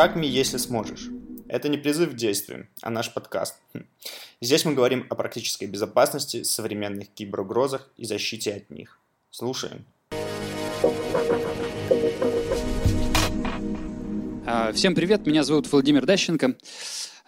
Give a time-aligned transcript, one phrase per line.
[0.00, 1.10] Hack Me, если сможешь.
[1.46, 3.56] Это не призыв к действию, а наш подкаст.
[3.74, 3.84] Хм.
[4.40, 8.98] Здесь мы говорим о практической безопасности, современных киберугрозах и защите от них.
[9.30, 9.84] Слушаем.
[14.46, 16.56] А, всем привет, меня зовут Владимир Дащенко.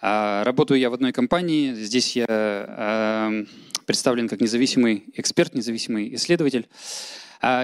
[0.01, 1.75] А, работаю я в одной компании.
[1.75, 3.31] Здесь я а,
[3.85, 6.67] представлен как независимый эксперт, независимый исследователь.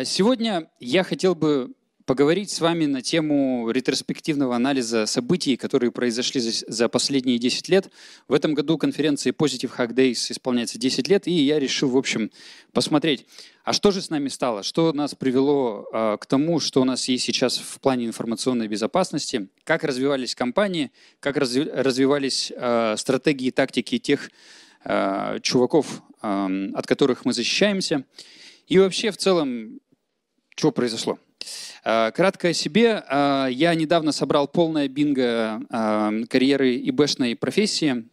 [0.03, 1.71] Сегодня я хотел бы
[2.09, 7.91] поговорить с вами на тему ретроспективного анализа событий, которые произошли за последние 10 лет.
[8.27, 12.31] В этом году конференции Positive Hack Days исполняется 10 лет, и я решил, в общем,
[12.73, 13.27] посмотреть,
[13.63, 17.07] а что же с нами стало, что нас привело э, к тому, что у нас
[17.07, 23.51] есть сейчас в плане информационной безопасности, как развивались компании, как разви развивались э, стратегии и
[23.51, 24.31] тактики тех
[24.83, 28.03] э, чуваков, от которых мы защищаемся,
[28.65, 29.79] и вообще в целом,
[30.55, 31.19] что произошло.
[31.83, 33.03] Э, кратко о себе.
[33.09, 38.05] Э, я недавно собрал полное бинго э, карьеры ИБшной профессии,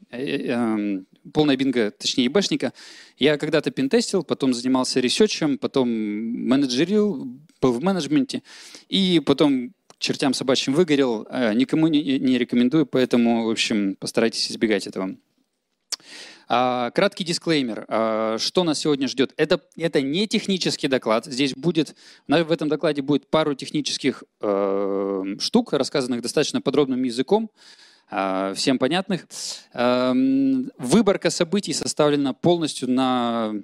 [1.33, 2.73] полное бинго, точнее, ИБшника.
[3.19, 7.27] Я когда-то пентестил, потом занимался ресерчем, потом менеджерил,
[7.61, 8.43] был в менеджменте,
[8.89, 11.27] и потом чертям собачьим выгорел.
[11.55, 15.17] Никому не рекомендую, поэтому, в общем, постарайтесь избегать этого.
[16.49, 17.85] А, краткий дисклеймер.
[17.89, 19.33] А, что нас сегодня ждет?
[19.37, 21.27] Это, это не технический доклад.
[21.27, 21.97] Здесь будет,
[22.29, 27.51] в этом докладе будет пару технических э, штук, рассказанных достаточно подробным языком,
[28.11, 29.27] э, всем понятных.
[29.75, 30.13] Э,
[30.79, 33.55] выборка событий составлена полностью на,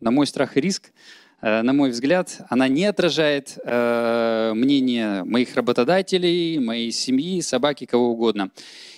[0.00, 0.92] на мой страх и риск.
[1.42, 8.10] Э, на мой взгляд, она не отражает э, мнение моих работодателей, моей семьи, собаки, кого
[8.10, 8.50] угодно.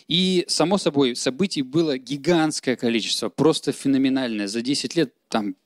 [0.06, 4.46] И, само собой, событий было гигантское количество, просто феноменальное.
[4.46, 5.56] За 10 лет там,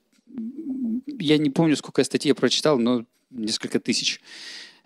[1.19, 4.19] я не помню, сколько я статей прочитал, но несколько тысяч.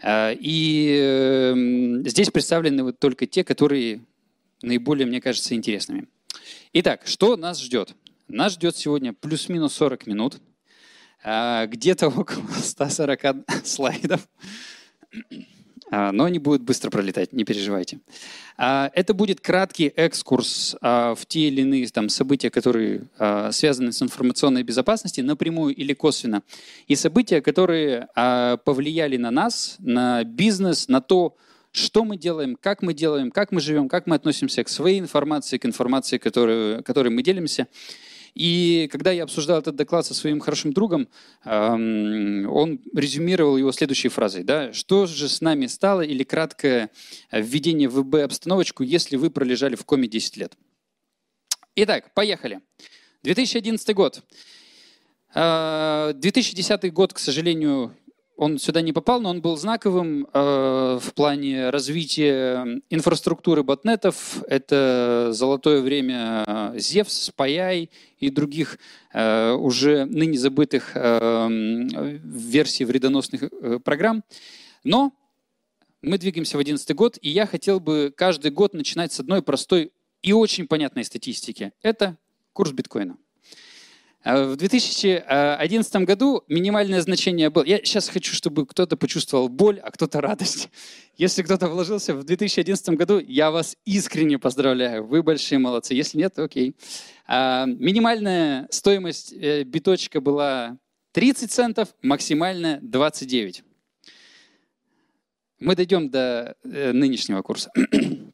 [0.04, 4.02] Э, и эм, здесь представлены вот только те, которые
[4.62, 6.08] наиболее, мне кажется, интересными.
[6.74, 7.96] Итак, что нас ждет?
[8.28, 10.42] Нас ждет сегодня плюс-минус 40 минут–
[11.24, 13.22] где-то около 140
[13.64, 14.28] слайдов.
[15.90, 18.02] А, но они будут быстро пролетать, не переживайте.
[18.58, 23.04] А, это будет краткий экскурс в те или иные там, события, которые
[23.52, 26.44] связаны с информационной безопасностью, напрямую или косвенно.
[26.88, 28.10] И события, которые
[28.66, 31.38] повлияли на нас, на бизнес, на то,
[31.78, 35.58] что мы делаем, как мы делаем, как мы живем, как мы относимся к своей информации,
[35.58, 37.68] к информации, которой, которой мы делимся.
[38.38, 41.08] И когда я обсуждал этот доклад со своим хорошим другом,
[41.44, 44.44] он резюмировал его следующей фразой.
[44.44, 44.74] Да?
[44.74, 46.92] Что же с нами стало или краткое
[47.32, 50.54] введение в ВБ-обстановочку, если вы пролежали в коме 10 лет?
[51.76, 52.62] Итак, поехали.
[53.24, 54.22] 2011 год.
[55.34, 57.96] 2010 а, год, к сожалению,
[58.38, 64.44] он сюда не попал, но он был знаковым э, в плане развития инфраструктуры ботнетов.
[64.48, 66.44] Это золотое время
[66.76, 67.90] Zevs, Payai
[68.20, 68.78] и других
[69.12, 71.48] э, уже ныне забытых э,
[72.24, 74.24] версий вредоносных э, программ.
[74.84, 75.14] Но
[76.04, 79.92] мы двигаемся в 2011 год, и я хотел бы каждый год начинать с одной простой
[80.22, 81.74] и очень понятной статистики.
[81.82, 82.18] Это
[82.54, 83.18] курс биткоина.
[84.28, 87.64] А в 2011 году минимальное значение было...
[87.64, 90.68] Я сейчас хочу, чтобы кто-то почувствовал боль, а кто-то радость.
[91.16, 95.08] Если кто-то вложился в 2011 году, я вас искренне поздравляю.
[95.08, 95.94] Вы большие молодцы.
[95.94, 96.76] Если нет, окей.
[97.26, 100.78] А, минимальная стоимость э, биточка была
[101.14, 103.64] 30 центов, максимальная 29.
[105.62, 107.72] Мы дойдем до э, нынешнего курса.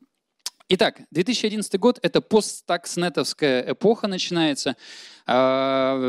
[0.75, 4.75] Итак, 2011 год– это постстакснетовская эпоха начинается.
[5.27, 5.99] А,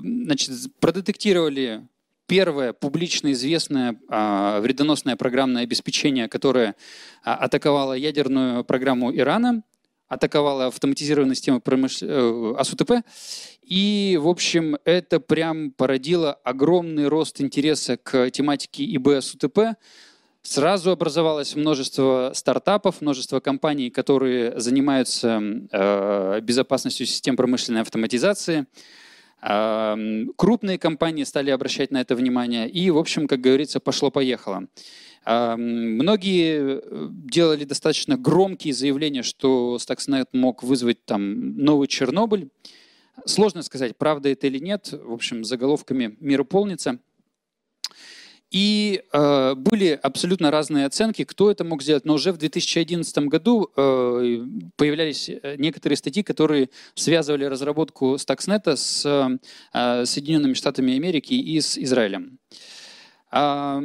[0.00, 1.88] значит, продетектировали
[2.28, 6.76] первое публично известное а, вредоносное программное обеспечение, которое
[7.24, 9.64] а, атаковало ядерную программу Ирана,
[10.06, 11.98] атаковало автоматизированную систему промыш...
[12.00, 13.04] Э, АСУТП.
[13.62, 19.74] И, в общем, это прям породило огромный рост интереса к тематике ИБ АСУТП.
[20.48, 28.66] Сразу образовалось множество стартапов, множество компаний, которые занимаются э, безопасностью систем промышленной автоматизации.
[29.42, 29.96] Э,
[30.36, 32.70] крупные компании стали обращать на это внимание.
[32.70, 34.68] И, в общем, как говорится, пошло-поехало.
[35.24, 36.80] Э, многие
[37.28, 42.50] делали достаточно громкие заявления, что Stuxnet мог вызвать там новый Чернобыль.
[43.24, 44.92] Сложно сказать, правда это или нет.
[44.92, 47.00] В общем, заголовками мир полнится.
[48.50, 52.04] И э, были абсолютно разные оценки, кто это мог сделать.
[52.04, 54.38] Но уже в 2011 году э,
[54.76, 61.76] появлялись э, некоторые статьи, которые связывали разработку Stuxnet с э, Соединенными Штатами Америки и с
[61.76, 62.38] Израилем.
[63.32, 63.80] Э,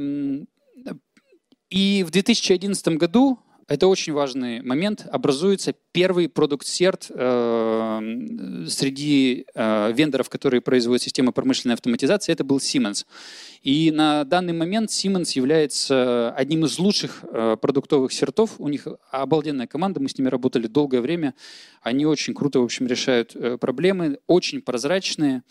[1.72, 3.40] и в 2011 году
[3.72, 11.76] это очень важный момент, образуется первый продукт-серт э, среди э, вендоров, которые производят системы промышленной
[11.76, 13.06] автоматизации, это был Siemens.
[13.62, 18.56] И на данный момент Siemens является одним из лучших э, продуктовых сертов.
[18.58, 21.34] У них обалденная команда, мы с ними работали долгое время.
[21.82, 25.44] Они очень круто, в общем, решают э, проблемы, очень прозрачные.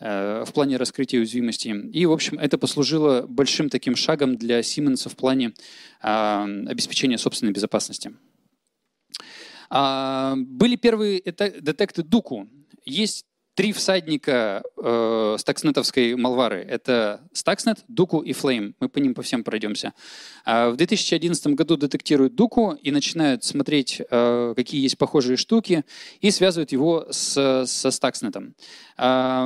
[0.00, 1.68] Э, в плане раскрытия уязвимости.
[1.68, 5.54] И, в общем, это послужило большим таким шагом для Siemens в плане
[6.02, 8.12] а, обеспечения собственной безопасности.
[9.70, 12.48] А, были первые детекты Дуку.
[12.84, 16.66] Есть три всадника э, стакснетовской малвары.
[16.68, 18.74] Это Stuxnet, Дуку и Flame.
[18.80, 19.92] Мы по ним по всем пройдемся.
[20.44, 25.84] А в 2011 году детектируют Дуку и начинают смотреть, э, какие есть похожие штуки,
[26.20, 28.52] и связывают его с, со Stuxnet.
[28.98, 29.44] Э,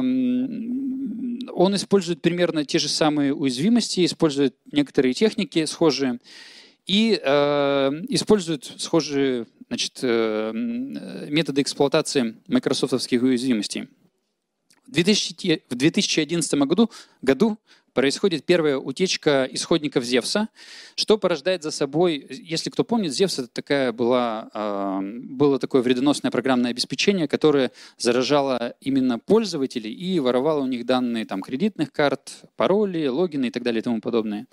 [1.53, 6.19] он использует примерно те же самые уязвимости, использует некоторые техники схожие
[6.87, 10.53] и э, используют схожие значит, э,
[11.29, 13.89] методы эксплуатации майкрософтовских уязвимостей.
[14.87, 17.59] В 2011 году, году
[17.99, 20.51] происходит первая утечка исходников Зевса,
[20.95, 26.31] что порождает за собой, если кто помнит, Зевс это такая была, а, было такое вредоносное
[26.31, 33.09] программное обеспечение, которое заражало именно пользователей и воровало у них данные там, кредитных карт, пароли,
[33.09, 34.47] логины и так далее и тому подобное.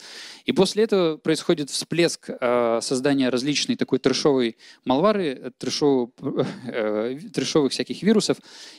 [0.45, 8.37] И после этого происходит всплеск а, создания различной такой трешовой малвары, э, трешовых всяких вирусов.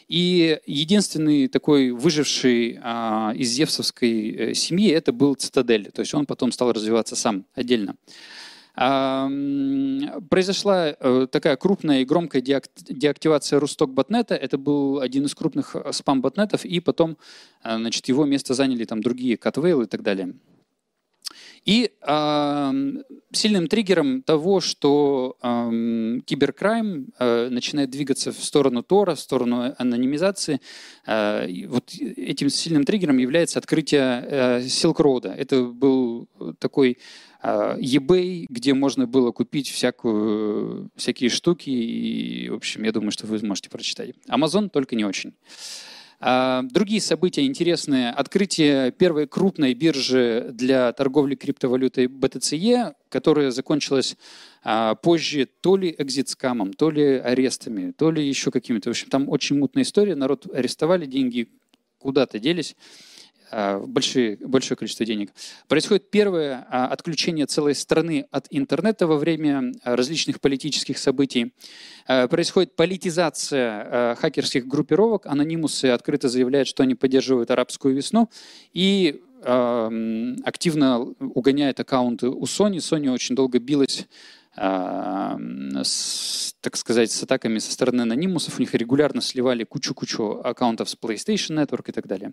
[0.08, 5.90] И единственный такой выживший а, из зевсовской э, семьи это был Цитадель.
[5.92, 7.96] То есть он потом стал развиваться сам отдельно.
[10.28, 14.34] Произошла э, такая крупная и громкая деактивация Русток ботнета.
[14.34, 17.16] Это был один из крупных спам-ботнетов, и потом
[17.64, 20.34] э, значит, его место заняли там другие Catwhale и так далее.
[21.66, 22.72] И э,
[23.32, 30.60] сильным триггером того, что э, киберкрайм э, начинает двигаться в сторону Тора, в сторону анонимизации,
[31.06, 35.26] э, вот этим сильным триггером является открытие э, Silk Road.
[35.26, 36.28] Это был
[36.60, 36.98] такой
[37.42, 43.26] э, eBay, где можно было купить всякую, всякие штуки, и, в общем, я думаю, что
[43.26, 44.10] вы можете прочитать.
[44.28, 45.34] Amazon только не очень.
[46.18, 48.10] А, другие события интересные.
[48.10, 54.16] Открытие первой крупной биржи для торговли криптовалютой BTCE, которая закончилась
[54.62, 58.90] а, позже то ли экзит-скамом, то ли арестами, то ли еще какими-то.
[58.90, 60.14] В общем, там очень мутная история.
[60.14, 61.48] Народ арестовали, деньги
[61.98, 62.76] куда-то делись.
[63.50, 65.30] А, большие, большое количество денег.
[65.68, 71.52] Происходит первое а, отключение целой страны от интернета во время а, различных политических событий.
[72.06, 75.26] Происходит политизация хакерских группировок.
[75.26, 78.30] Анонимусы открыто заявляют, что они поддерживают арабскую весну.
[78.72, 82.76] И активно угоняет аккаунты у Sony.
[82.76, 84.06] Sony очень долго билась
[84.56, 88.58] с, так сказать, с атаками со стороны анонимусов.
[88.58, 92.32] У них регулярно сливали кучу-кучу аккаунтов с PlayStation Network и так далее.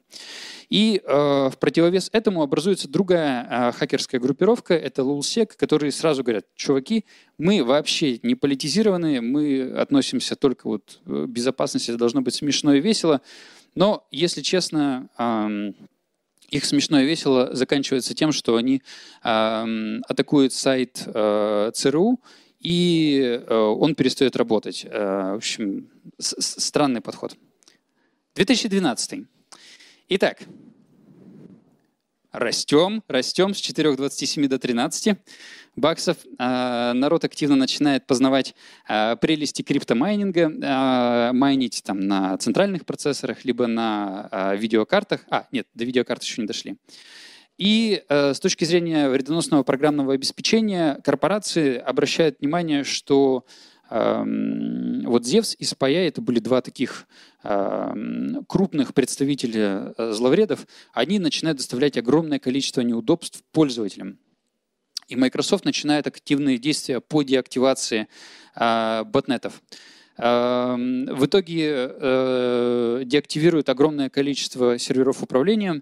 [0.69, 6.45] И э, в противовес этому образуется другая э, хакерская группировка, это LulzSec, которые сразу говорят,
[6.55, 7.05] чуваки,
[7.37, 12.73] мы вообще не политизированы, мы относимся только вот к э, безопасности, это должно быть смешно
[12.73, 13.21] и весело.
[13.75, 15.09] Но, если честно,
[16.53, 18.81] их смешно и весело заканчивается тем, что они
[19.23, 22.19] э, атакуют сайт э, ЦРУ,
[22.59, 24.85] и э, он перестает работать.
[24.85, 27.35] Э, в общем, странный подход.
[28.35, 29.25] 2012.
[30.09, 30.43] Итак,
[32.33, 35.17] растем, растем с 4,27 до 13
[35.75, 36.17] баксов.
[36.37, 38.55] А, народ активно начинает познавать
[38.87, 45.21] а, прелести криптомайнинга, а, майнить там на центральных процессорах, либо на видеокартах.
[45.29, 46.75] А, нет, до видеокарт еще не дошли.
[47.57, 53.45] И э, с точки зрения вредоносного программного обеспечения корпорации обращают внимание, что
[53.89, 57.07] вот Зевс и Спая, это были два таких
[57.43, 64.17] эм, крупных представителя э, зловредов, они начинают доставлять огромное количество неудобств пользователям.
[65.09, 68.07] И Microsoft начинает активные действия по деактивации
[68.55, 69.61] э, ботнетов.
[70.17, 75.81] Эм, в итоге э, деактивируют огромное количество серверов управления,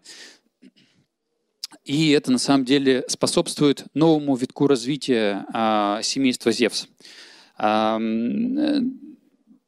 [1.86, 5.46] и это на самом деле способствует новому витку развития
[6.04, 6.88] семейства Зевс.
[7.62, 8.00] Э,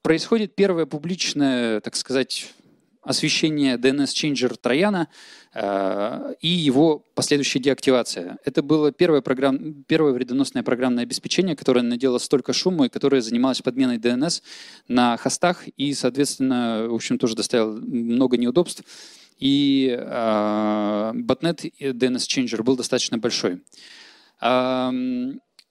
[0.01, 2.51] происходит первое публичное, так сказать,
[3.03, 5.09] освещение DNS-чейнджер Трояна
[5.53, 8.37] э, и его последующая деактивация.
[8.45, 13.61] Это было первое, программ, первое вредоносное программное обеспечение, которое наделало столько шума и которое занималось
[13.61, 14.41] подменой DNS
[14.87, 18.83] на хостах и, соответственно, в общем, тоже доставило много неудобств.
[19.37, 23.61] И э, ботнет DNS-чейнджер был достаточно большой.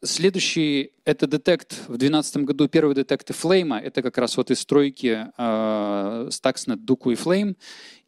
[0.02, 3.78] Следующий— это детект в 2012 году, первый детект Flame.
[3.78, 7.56] Это как раз вот из стройки э, Stuxnet, Duku и Flame.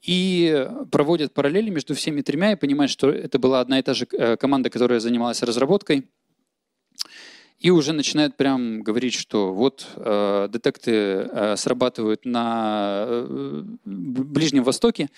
[0.03, 4.07] И проводят параллели между всеми тремя и понимают, что это была одна и та же
[4.13, 6.05] э, команда, которая занималась разработкой.
[7.59, 15.09] И уже начинают прям говорить, что вот э, детекты э, срабатывают на э, Ближнем Востоке.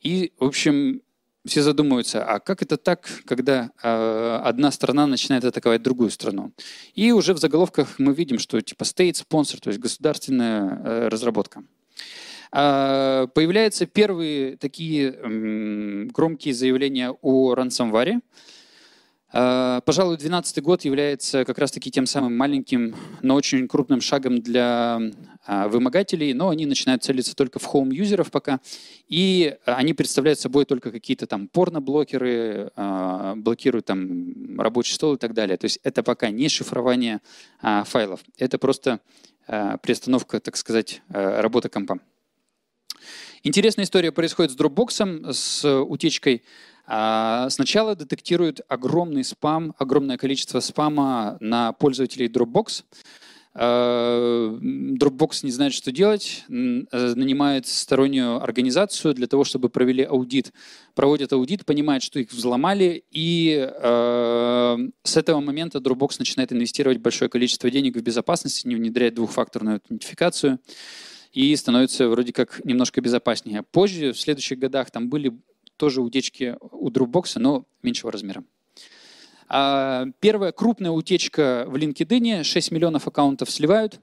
[0.00, 1.02] И, в общем,
[1.46, 6.52] все задумываются, а как это так, когда э, одна страна начинает атаковать другую страну?
[6.94, 11.62] И уже в заголовках мы видим, что типа state sponsor, то есть государственная э, разработка.
[12.54, 18.20] Э, появляются первые такие э, громкие заявления о ransomware.
[19.32, 25.00] Э, пожалуй, 2012 год является как раз-таки тем самым маленьким, но очень крупным шагом для
[25.46, 28.60] вымогателей, но они начинают целиться только в хоум-юзеров пока,
[29.08, 35.34] и они представляют собой только какие-то там порно-блокеры, э, блокируют там рабочий стол и так
[35.34, 35.56] далее.
[35.56, 37.20] То есть это пока не шифрование
[37.60, 39.00] файлов, это просто
[39.46, 41.98] приостановка, так сказать, работы компа.
[43.42, 46.42] Интересная история происходит с Dropbox, с утечкой
[46.86, 52.84] а, сначала детектирует огромный спам, огромное количество спама на пользователей Dropbox.
[53.56, 60.52] А, Dropbox не знает, что делать, нанимает стороннюю организацию для того, чтобы провели аудит.
[60.94, 67.28] Проводят аудит, понимает, что их взломали, и э, с этого момента Dropbox начинает инвестировать большое
[67.28, 70.58] количество денег в безопасность, не внедряет двухфакторную аутентификацию
[71.32, 73.62] и становится вроде как немножко безопаснее.
[73.62, 75.32] Позже, в следующих годах, там были
[75.76, 78.44] тоже утечки у Dropbox, но меньшего размера.
[79.56, 84.00] А первая крупная утечка в LinkedIn, 6 миллионов аккаунтов сливают.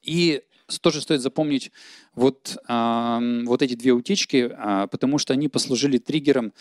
[0.00, 0.42] И
[0.80, 1.72] тоже стоит запомнить
[2.14, 6.52] вот, а, вот эти две утечки, а, потому что они послужили триггером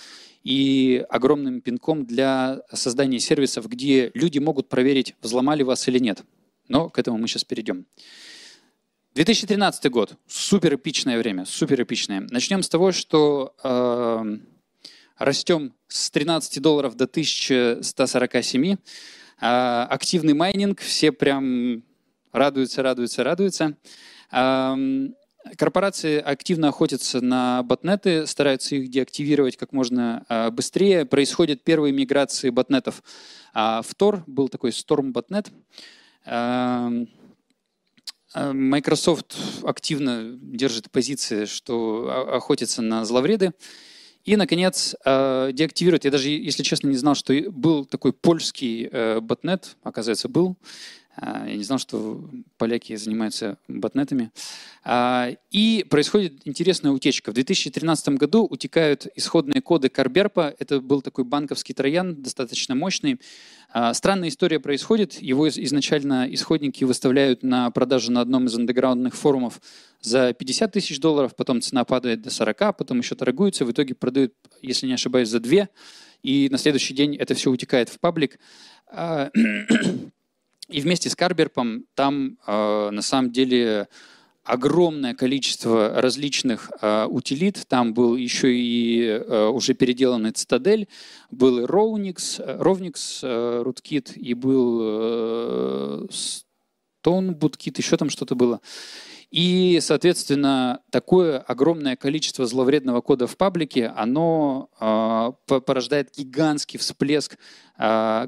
[0.43, 6.23] и огромным пинком для создания сервисов, где люди могут проверить, взломали вас или нет.
[6.67, 7.85] Но к этому мы сейчас перейдем.
[9.13, 10.15] 2013 год.
[10.25, 12.21] Супер эпичное время, супер эпичное.
[12.31, 14.39] Начнем с того, что э,
[15.17, 18.73] растем с 13 долларов до 1147.
[18.73, 18.77] Э,
[19.89, 21.83] активный майнинг, все прям
[22.31, 23.77] радуются, радуются, радуются.
[24.31, 24.75] Э,
[25.57, 31.05] корпорации активно охотятся на ботнеты, стараются их деактивировать как можно э, быстрее.
[31.05, 33.03] Происходят первые миграции ботнетов
[33.53, 35.49] в Tor, был такой Storm ботнет.
[36.25, 36.91] А,
[38.35, 43.53] Microsoft активно держит позиции, что охотится на зловреды.
[44.27, 46.03] И, наконец, а, деактивирует.
[46.03, 50.57] Я даже, если честно, не знал, что был такой польский э, ботнет, оказывается, был.
[51.19, 54.31] А, я не знал, что поляки занимаются ботнетами.
[55.51, 57.31] И происходит интересная утечка.
[57.31, 60.55] В 2013 году утекают исходные коды Карберпа.
[60.59, 63.19] Это был такой банковский троян, достаточно мощный.
[63.69, 65.21] А, странная история происходит.
[65.21, 69.59] Его изначально исходники выставляют на продажу на одном из андеграундных форумов
[70.01, 74.33] за 50 тысяч долларов, потом цена падает до 40, потом еще торгуются, в итоге продают,
[74.61, 75.67] если не ошибаюсь, за 2,
[76.23, 78.39] и на следующий день это все утекает в паблик.
[80.69, 83.87] И вместе с Карберпом там а, на самом деле
[84.47, 87.65] огромное количество различных э, утилит.
[87.67, 90.87] Там был еще и э, уже переделанный Цитадель,
[91.31, 97.35] был и Rovnix, Rovnix э, Rootkit, и был э, Stone
[97.77, 98.61] еще там что-то было.
[99.29, 107.37] И, соответственно, такое огромное количество зловредного кода в паблике, оно э, порождает гигантский всплеск
[107.77, 108.27] э,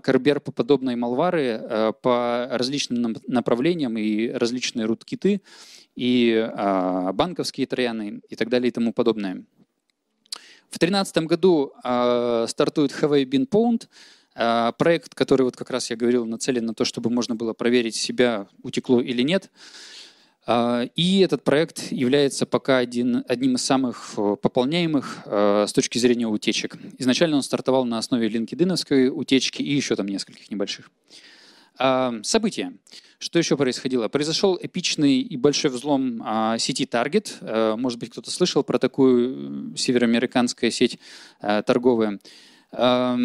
[0.52, 5.42] подобной малвары э, по различным направлениям и различные руткиты
[5.96, 9.46] и э, банковские трояны и так далее и тому подобное.
[10.70, 13.48] В 2013 году э, стартует Have I Been
[14.36, 17.96] э, проект, который, вот как раз я говорил, нацелен на то, чтобы можно было проверить
[17.96, 19.50] себя, утекло или нет.
[20.96, 26.78] И этот проект является пока один, одним из самых пополняемых с точки зрения утечек.
[26.98, 30.90] Изначально он стартовал на основе LinkedIn утечки и еще там нескольких небольших.
[32.24, 32.74] События.
[33.20, 34.08] Что еще происходило?
[34.08, 37.36] Произошел эпичный и большой взлом а, сети Target.
[37.42, 41.00] А, может быть, кто-то слышал про такую североамериканскую сеть
[41.42, 42.20] а, торговая.
[42.72, 43.18] А,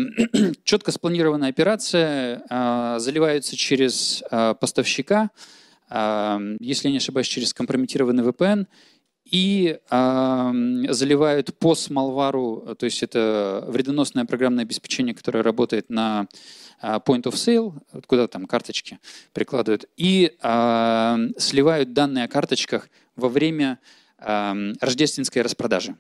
[0.65, 2.43] четко спланированная операция.
[2.51, 5.29] А, заливаются через а, поставщика, а,
[5.91, 8.67] если не ошибаюсь, через компрометированный VPN
[9.25, 10.53] и э,
[10.91, 16.27] заливают по Smallware, то есть это вредоносное программное обеспечение, которое работает на
[16.81, 17.73] а, point of sale,
[18.07, 18.99] куда там карточки
[19.33, 23.79] прикладывают, и э, сливают данные о карточках во время
[24.19, 25.97] э, рождественской распродажи.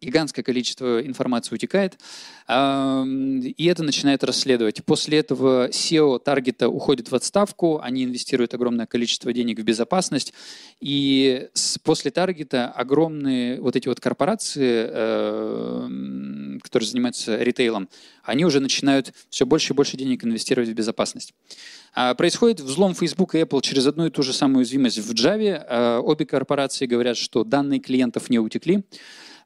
[0.00, 1.98] Гигантское количество информации утекает,
[2.48, 4.84] и это начинает расследовать.
[4.84, 10.32] После этого SEO таргета уходит в отставку, они инвестируют огромное количество денег в безопасность,
[10.80, 11.48] и
[11.82, 17.88] после таргета огромные вот эти вот корпорации, э, которые занимаются ритейлом,
[18.22, 21.34] они уже начинают все больше и больше денег инвестировать в безопасность.
[21.94, 25.64] А происходит взлом Facebook и Apple через одну и ту же самую уязвимость в Java.
[25.68, 28.84] Э, обе корпорации говорят, что данные клиентов не утекли.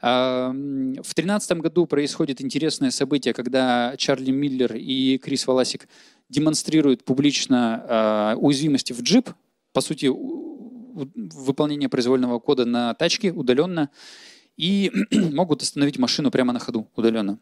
[0.02, 5.86] В 2013 году происходит интересное событие, когда Чарли Миллер и Крис Валасик
[6.28, 9.30] демонстрируют публично а, уязвимости в джип,
[9.72, 13.90] по сути, выполнение произвольного кода на тачке удаленно,
[14.56, 17.38] и могут остановить машину прямо на ходу удаленно.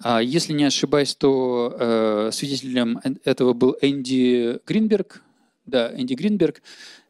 [0.00, 5.20] А, если не ошибаюсь, то э, свидетелем этого был Энди Гринберг,
[5.66, 6.62] да, Энди Гринберг.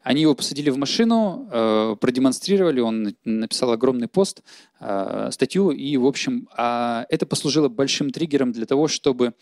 [0.05, 4.43] Они его посадили в машину, э, продемонстрировали, он написал огромный пост,
[4.79, 9.33] э, статью, и, в общем, э, это послужило большим триггером для того, чтобы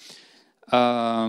[0.66, 1.28] компании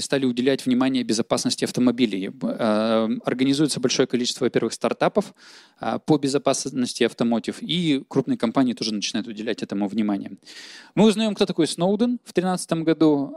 [0.00, 2.30] стали уделять внимание безопасности автомобилей.
[3.24, 5.34] Организуется большое количество, во-первых, стартапов
[6.06, 10.38] по безопасности автомотив, и крупные компании тоже начинают уделять этому внимание.
[10.94, 13.34] Мы узнаем, кто такой Сноуден в 2013 году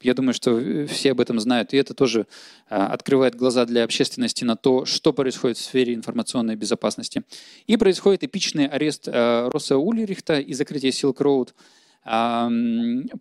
[0.00, 2.26] я думаю, что э, все об этом знают, и это тоже
[2.68, 7.22] а, открывает глаза для общественности на то, что происходит в сфере информационной безопасности.
[7.66, 11.50] И происходит эпичный арест а, Росса Ульрихта и закрытие Silk Road.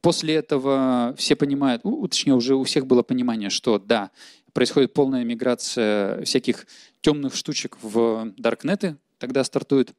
[0.01, 4.11] После этого все понимают, точнее уже у всех было понимание, что да,
[4.53, 6.67] происходит полная миграция всяких
[7.01, 9.93] темных штучек в даркнеты, тогда стартует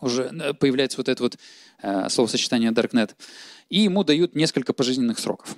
[0.00, 1.38] уже э, появляется вот это вот
[1.82, 3.14] э, словосочетание Darknet,
[3.68, 5.56] и ему дают несколько пожизненных сроков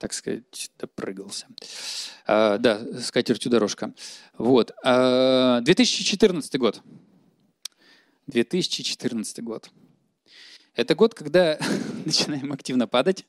[0.00, 1.46] так сказать, допрыгался.
[2.26, 3.92] А, да, с катертью дорожка.
[4.38, 4.72] Вот.
[4.82, 6.82] А, 2014 год.
[8.26, 9.70] 2014 год.
[10.74, 11.58] Это год, когда
[12.06, 13.26] начинаем активно падать,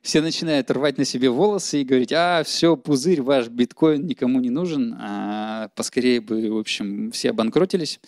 [0.00, 4.50] все начинают рвать на себе волосы и говорить, а, все, пузырь, ваш биткоин никому не
[4.50, 7.98] нужен, а, поскорее бы, в общем, все обанкротились,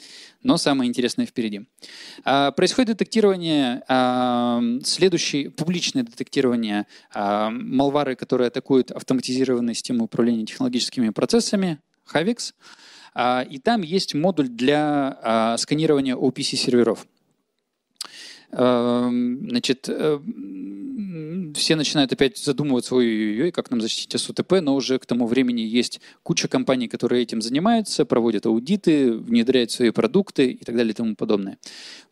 [0.45, 1.63] но самое интересное впереди.
[2.25, 11.09] А, происходит детектирование, а, следующее публичное детектирование а, малвары, которые атакуют автоматизированные системы управления технологическими
[11.09, 11.81] процессами,
[12.13, 12.53] Havix,
[13.49, 17.07] и там есть модуль для сканирования OPC-серверов.
[18.57, 20.21] Эм, значит, э,
[21.55, 26.01] все начинают опять задумываться, ой-ой-ой, как нам защитить СУТП, но уже к тому времени есть
[26.23, 31.17] куча компаний, которые этим занимаются, проводят аудиты, внедряют свои продукты и так далее и тому
[31.17, 31.59] подобное.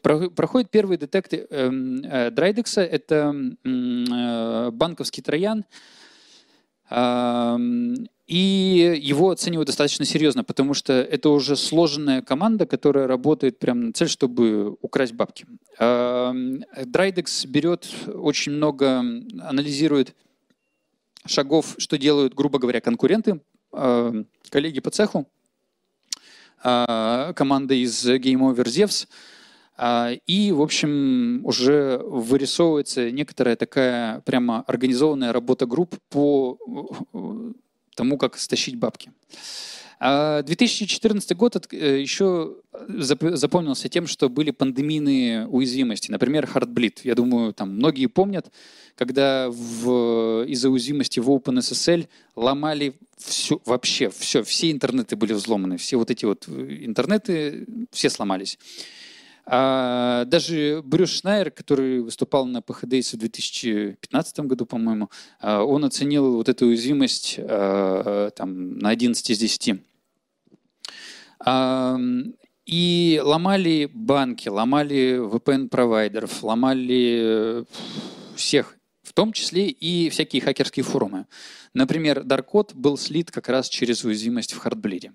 [0.02, 5.64] Проходит первый детект эм, э, Драйдекса, это э, банковский троян,
[6.90, 13.82] эм, и его оценивают достаточно серьезно, потому что это уже сложенная команда, которая работает прямо
[13.82, 15.44] на цель, чтобы украсть бабки.
[15.78, 19.00] Драйдекс берет очень много,
[19.42, 20.14] анализирует
[21.26, 25.28] шагов, что делают, грубо говоря, конкуренты, коллеги по цеху,
[26.64, 29.08] а, команда из Game Over Zevs,
[29.76, 36.58] а, и, в общем, уже вырисовывается некоторая такая прямо организованная работа групп по
[37.94, 39.12] тому, как стащить бабки.
[40.02, 46.10] 2014 а год э, еще запомнился тем, что были пандемийные уязвимости.
[46.10, 47.00] Например, Heartbleed.
[47.04, 48.50] Я думаю, там многие помнят,
[48.96, 56.10] когда из-за уязвимости в OpenSSL ломали все, вообще все, все интернеты были взломаны, все вот
[56.10, 58.58] эти вот э, интернеты, все сломались.
[59.44, 66.36] А даже Брюс Шнайер, который выступал на PHDS в 2015 году, по-моему, а, он оценил
[66.36, 69.80] вот эту уязвимость а, там, на 11 из 10.
[72.64, 77.64] И ломали банки, ломали VPN-провайдеров, ломали
[78.36, 81.26] всех, в том числе и всякие хакерские форумы.
[81.74, 85.12] Например, Darkcode был слит как раз через уязвимость в хардблиде.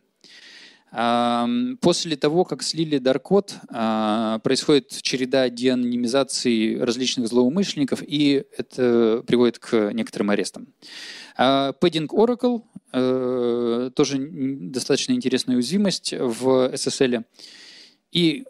[0.91, 10.29] После того, как слили Даркод, происходит череда деанонимизации различных злоумышленников, и это приводит к некоторым
[10.29, 10.67] арестам.
[11.37, 17.25] Padding Oracle э, тоже достаточно интересная уязвимость в SSL.
[18.11, 18.45] И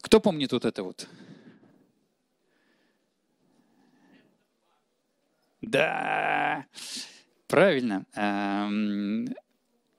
[0.00, 1.06] кто помнит вот это вот?
[5.60, 6.66] Да,
[7.46, 8.04] правильно.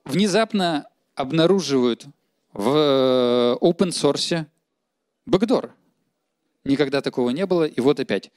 [0.04, 2.06] Внезапно обнаруживают
[2.52, 4.46] в э, open source
[5.26, 5.74] бэкдор.
[6.64, 8.30] Никогда такого не было, и вот опять.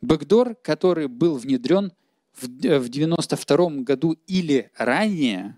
[0.00, 1.92] Бэкдор, который был внедрен
[2.40, 5.56] в 92 году или ранее,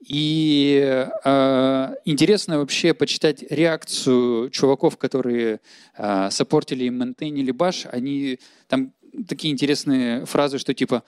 [0.00, 5.60] И э, интересно вообще почитать реакцию чуваков, которые
[5.96, 7.86] э, саппортили и мейнтейнили баш.
[7.90, 8.38] Они
[8.68, 8.92] там
[9.26, 11.02] такие интересные фразы, что типа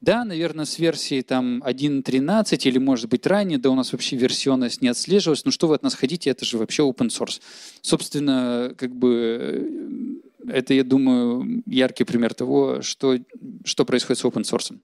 [0.00, 4.80] да, наверное, с версии там 1.13 или, может быть, ранее, да у нас вообще версионность
[4.80, 5.44] не отслеживалась.
[5.44, 7.40] Ну что вы от нас хотите, это же вообще open source.
[7.82, 13.18] Собственно, как бы это, я думаю, яркий пример того, что,
[13.64, 14.78] что происходит с open source.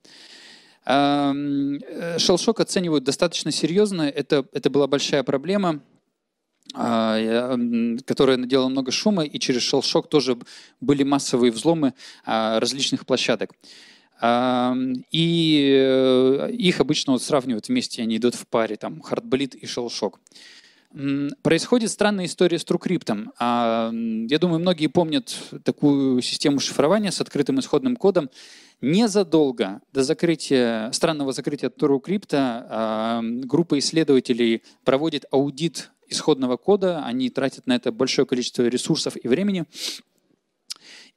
[0.86, 4.02] Shellshock оценивают достаточно серьезно.
[4.02, 5.80] Это, это была большая проблема,
[6.74, 7.56] а,
[8.04, 10.36] которая наделала много шума, и через Shellshock тоже
[10.80, 13.52] были массовые взломы а, различных площадок.
[14.22, 20.14] И э, их обычно вот сравнивают вместе, они идут в паре, там, Heartbleed и Shellshock.
[21.42, 24.28] Происходит странная история с TrueCrypt.
[24.30, 28.30] Я думаю, многие помнят такую систему шифрования с открытым исходным кодом.
[28.80, 37.02] Незадолго до закрытия, странного закрытия TrueCrypt группа исследователей проводит аудит исходного кода.
[37.04, 39.64] Они тратят на это большое количество ресурсов и времени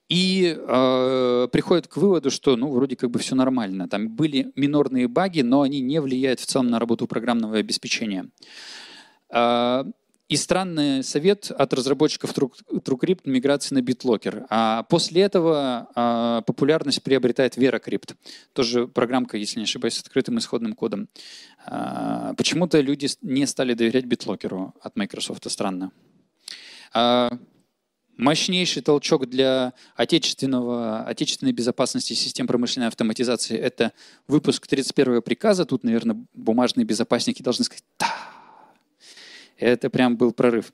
[0.10, 3.90] и э, приходят к выводу, что ну вроде как бы все нормально.
[3.90, 8.30] Там были минорные баги, но они не влияют в целом на работу программного обеспечения.
[9.30, 9.84] Э,
[10.30, 14.46] и странный совет от разработчиков TrueCrypt миграции на BitLocker.
[14.50, 18.16] А после этого э, популярность приобретает VeraCrypt.
[18.54, 21.08] Тоже программка, если не ошибаюсь, с открытым исходным кодом.
[21.66, 25.50] Э, почему-то люди не стали доверять BitLocker от Microsoft.
[25.50, 25.92] Странно
[28.18, 33.94] мощнейший толчок для отечественного, отечественной безопасности систем промышленной автоматизации– это
[34.28, 35.66] выпуск 31 приказа.
[35.66, 38.14] Тут, наверное, бумажные безопасники должны сказать «да».
[39.58, 40.72] Это прям был прорыв.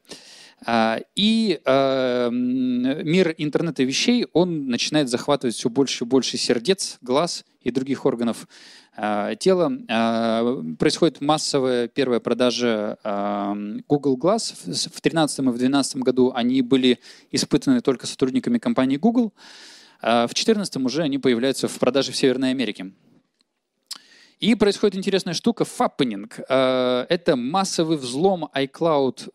[0.66, 7.46] А, и э, мир интернета вещей, он начинает захватывать все больше и больше сердец, глаз
[7.62, 8.48] и других органов
[8.96, 9.72] э, тела.
[9.88, 13.54] Э, происходит массовая первая продажа э,
[13.88, 14.54] Google Glass.
[14.54, 17.00] В 2013 и в 2012 году они были
[17.32, 19.34] испытаны только сотрудниками компании Google.
[20.02, 22.92] В 2014 уже они появляются в продаже в Северной Америке.
[24.42, 26.40] И происходит интересная штука, фаппенинг.
[26.50, 29.30] Это массовый взлом iCloud,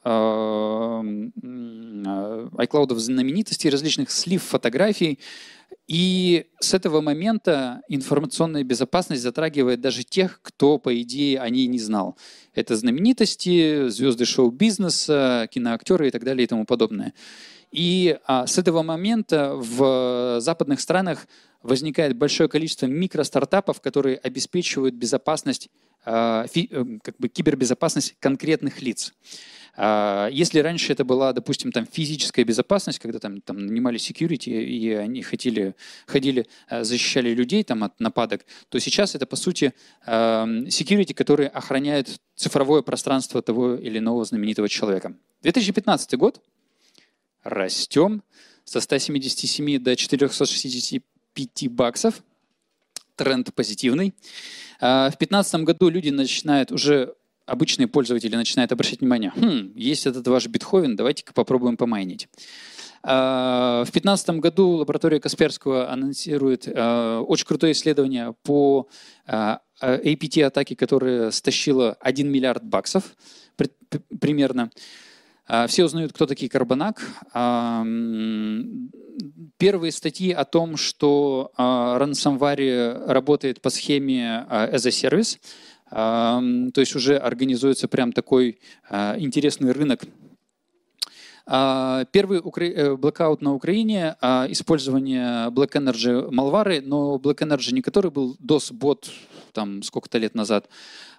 [1.32, 5.18] iCloud знаменитостей, различных слив фотографий.
[5.88, 11.78] И с этого момента информационная безопасность затрагивает даже тех, кто, по идее, о ней не
[11.78, 12.16] знал.
[12.54, 17.14] Это знаменитости, звезды шоу-бизнеса, киноактеры и так далее и тому подобное.
[17.72, 21.26] И а, с этого момента в западных странах
[21.62, 25.70] возникает большое количество микростартапов, которые обеспечивают безопасность,
[26.04, 29.14] а, э, как бы кибербезопасность конкретных лиц.
[29.80, 34.92] А, если раньше это была, допустим, там физическая безопасность, когда там, там нанимали security, и
[34.92, 39.72] они хотели, ходили, а, защищали людей там, от нападок, то сейчас это, по сути,
[40.04, 45.14] security, который охраняет цифровое пространство того или иного знаменитого человека.
[45.42, 46.42] 2015 год.
[47.44, 48.22] Растем
[48.64, 51.02] со 177 до 465
[51.38, 52.22] 5 баксов.
[53.14, 54.12] Тренд позитивный.
[54.80, 57.14] А, в 2015 году люди начинают уже
[57.48, 62.28] обычные пользователи начинают обращать внимание, хм, есть этот ваш битховен, давайте-ка попробуем помайнить.
[63.02, 68.88] А, в 2015 году лаборатория Касперского анонсирует а, очень крутое исследование по
[69.80, 73.14] APT-атаке, которая стащила 1 миллиард баксов
[74.20, 74.70] примерно.
[75.68, 77.02] Все узнают, кто такие Карбонак
[79.56, 85.38] первые статьи о том, что ransomware работает по схеме as a service,
[85.90, 90.02] то есть уже организуется прям такой э, интересный рынок.
[91.46, 92.42] Первый
[92.98, 94.16] блокаут на Украине,
[94.50, 99.10] использование Black Energy Malware, но Black Energy не который был DOS-бот
[99.54, 100.68] там сколько-то лет назад,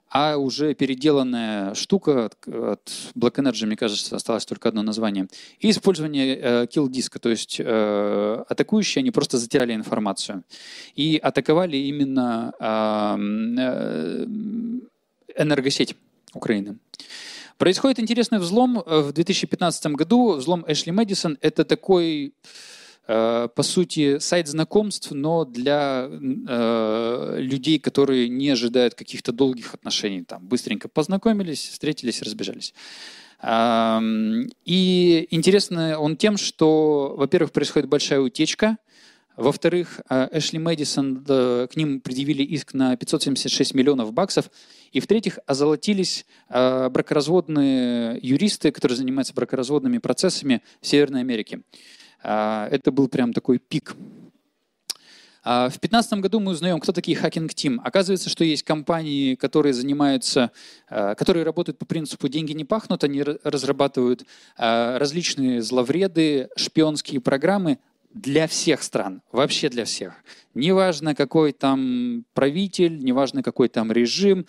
[0.10, 5.28] а уже переделанная штука от, от Black Energy, мне кажется, осталось только одно название.
[5.60, 10.44] И использование э, kill диска, то есть э, атакующие, они просто затирали информацию.
[10.96, 13.16] И атаковали именно э,
[15.38, 15.96] энергосеть
[16.34, 16.78] Украины.
[17.58, 20.38] Происходит интересный взлом в 2015 году.
[20.38, 22.79] Взлом Эшли Мэдисон– это такой Э,
[23.10, 30.24] по сути, сайт знакомств, но для э, людей, которые не ожидают каких-то долгих отношений.
[30.24, 32.76] Там быстренько познакомились, встретились, разбежались.
[33.42, 38.78] И интересно он тем, что, во-первых, происходит большая утечка,
[39.36, 44.52] во-вторых, э, Эшли Мэдисон, к ним предъявили иск на 576 миллионов баксов.
[44.92, 51.62] И в-третьих, озолотились бракоразводные юристы, которые занимаются бракоразводными процессами в Северной Америке.
[52.22, 53.96] А, это был прям такой пик.
[55.44, 57.80] А в 2015 году мы узнаем, кто такие Hacking Team.
[57.84, 60.52] Оказывается, что есть компании, которые занимаются,
[60.90, 64.26] а, которые работают по принципу «деньги не пахнут», они разрабатывают
[64.58, 67.80] различные зловреды, шпионские программы
[68.14, 70.14] для всех стран, вообще для всех.
[70.56, 74.46] Неважно, какой там правитель, неважно, какой там режим,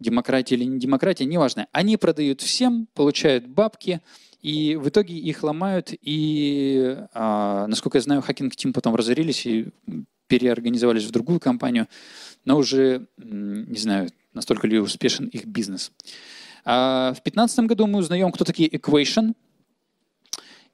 [0.00, 1.68] демократия или не демократия, неважно.
[1.72, 4.00] Они продают всем, получают бабки,
[4.44, 9.68] и в итоге их ломают, и, а, насколько я знаю, Hacking Team потом разорились и
[10.26, 11.88] переорганизовались в другую компанию,
[12.44, 15.92] но уже, не знаю, настолько ли успешен их бизнес.
[16.66, 19.32] А в 2015 году мы узнаем, кто такие Equation,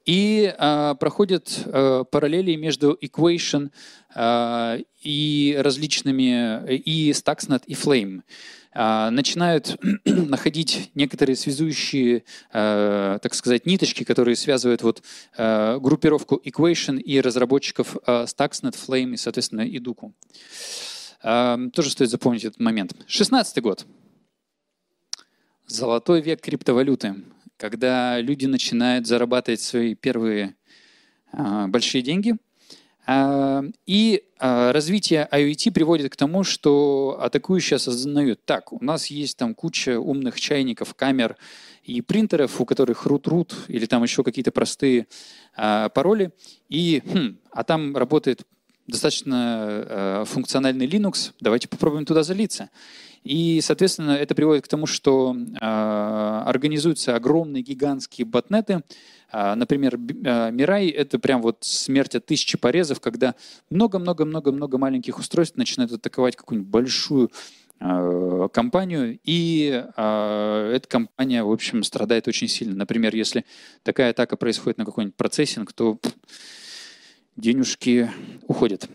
[0.05, 3.71] и а, проходят а, параллели между Equation
[4.13, 8.21] а, и различными, и Stuxnet, и Flame.
[8.73, 15.03] А, начинают находить некоторые связующие, а, так сказать, ниточки, которые связывают вот
[15.37, 20.13] а, группировку Equation и разработчиков Stuxnet, Flame и, соответственно, и Duku.
[21.21, 22.95] Тоже стоит запомнить этот момент.
[23.05, 23.85] 16 год.
[25.67, 27.15] Золотой век криптовалюты,
[27.61, 30.55] когда люди начинают зарабатывать свои первые
[31.31, 32.35] большие деньги–
[33.85, 39.55] и а, развитие IoT приводит к тому, что атакующие осознают, так, у нас есть там
[39.55, 41.35] куча умных чайников, камер
[41.83, 45.07] и принтеров, у которых root-root или там еще какие-то простые
[45.55, 46.31] а, пароли,
[46.69, 48.43] и, хм, а там работает
[48.91, 52.69] достаточно а, функциональный Linux, давайте попробуем туда залиться.
[53.23, 58.81] И, соответственно, это приводит к тому, что э, организуются огромные гигантские ботнеты.
[59.31, 63.35] Э, например, Мирай— это прям вот смерть от тысячи порезов, когда
[63.69, 67.31] много-много-много-много маленьких устройств начинают атаковать какую-нибудь большую
[67.79, 72.75] э, компанию, и э, эта компания, в общем, страдает очень сильно.
[72.75, 73.45] Например, если
[73.83, 75.99] такая атака происходит на какой-нибудь процессинг, то
[77.35, 78.09] денежки
[78.47, 78.89] уходят.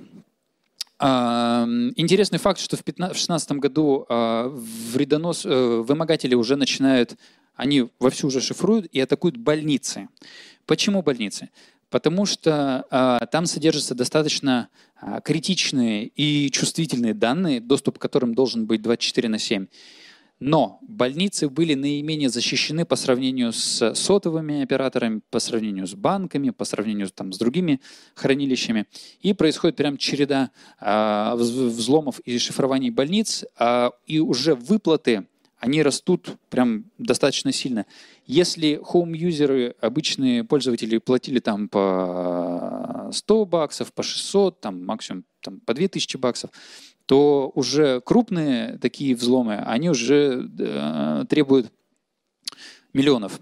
[0.99, 7.17] Интересный факт, что в 2016 году а, вредонос, э, вымогатели уже начинают,
[7.55, 10.09] они вовсю уже шифруют и атакуют больницы.
[10.65, 11.51] Почему больницы?
[11.91, 14.69] Потому что а, там содержатся достаточно
[14.99, 19.67] а, критичные и чувствительные данные, доступ к которым должен быть 24 на 7.
[20.39, 26.65] Но больницы были наименее защищены по сравнению с сотовыми операторами, по сравнению с банками, по
[26.65, 27.81] сравнению там, с другими
[28.15, 28.87] хранилищами.
[29.21, 35.27] И происходит прям череда э, взломов и шифрований больниц, э, и уже выплаты,
[35.59, 37.87] они растут прям достаточно сильно.
[38.27, 45.75] Если home-юзеры, обычные пользователи платили там по 100 баксов, по 600, там максимум там, по
[45.75, 46.51] 2000 баксов,
[47.07, 51.73] то уже крупные такие взломы, они уже э, требуют
[52.93, 53.41] миллионов.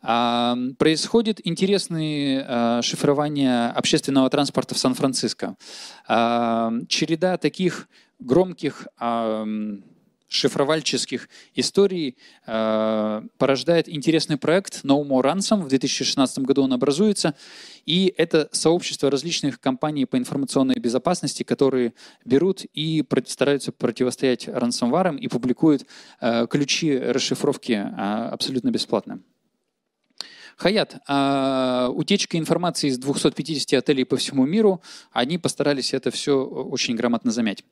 [0.00, 5.56] А, происходит интересное а, шифрование общественного транспорта в Сан-Франциско.
[6.06, 7.88] А, череда таких
[8.18, 9.44] громких а,
[10.28, 15.62] шифровальческих историй э, порождает интересный проект No More Ransom.
[15.62, 17.34] В 2016 году он образуется.
[17.86, 25.28] И это сообщество различных компаний по информационной безопасности, которые берут и стараются противостоять рансомварам и
[25.28, 25.86] публикуют
[26.20, 29.20] э, ключи расшифровки э, абсолютно бесплатно.
[30.58, 36.96] Хаят, а, утечка информации из 250 отелей по всему миру, они постарались это все очень
[36.96, 37.64] грамотно замять.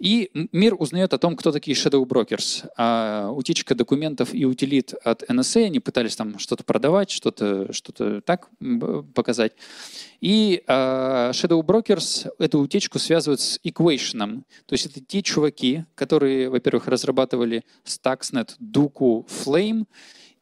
[0.00, 2.68] И мир узнает о том, кто такие shadow brokers.
[2.76, 8.50] А утечка документов и утилит от NSA, они пытались там что-то продавать, что-то что так
[9.14, 9.52] показать.
[10.20, 14.42] И а, shadow brokers эту утечку связывают с equation.
[14.66, 19.86] То есть это те чуваки, которые, во-первых, разрабатывали Stuxnet, Duku, Flame,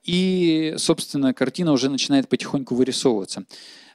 [0.02, 3.44] и, собственно, картина уже начинает потихоньку вырисовываться.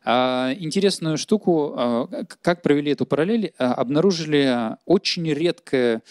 [0.09, 2.07] А, интересную штуку, а,
[2.41, 6.01] как провели эту параллель, а, обнаружили очень редкую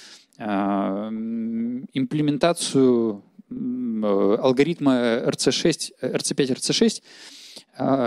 [1.95, 4.93] имплементацию алгоритма
[5.25, 7.03] RC6, RC5, RC6,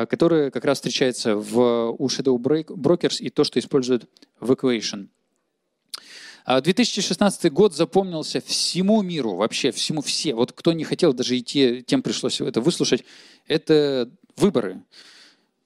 [0.06, 4.08] который как раз встречается в, у Shadow Brokers и то, что используют
[4.40, 5.08] в Equation.
[6.46, 10.36] 2016 год запомнился всему миру, вообще всему все.
[10.36, 13.04] Вот кто не хотел даже идти, тем пришлось это выслушать.
[13.48, 14.84] Это выборы.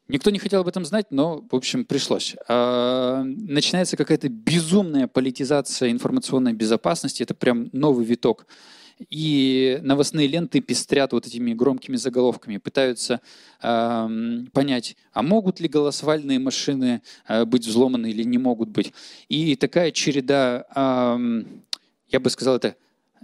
[0.10, 2.36] Никто не хотел об этом знать, но, в общем, пришлось.
[2.48, 7.24] А, начинается какая-то безумная политизация информационной безопасности.
[7.24, 8.46] Это прям новый виток.
[9.10, 13.22] И новостные ленты пестрят вот этими громкими заголовками, пытаются
[13.62, 14.10] э,
[14.54, 18.94] понять, а могут ли голосовальные машины э, быть взломаны или не могут быть.
[19.30, 21.44] И такая череда, э,
[22.10, 22.76] я бы сказал, это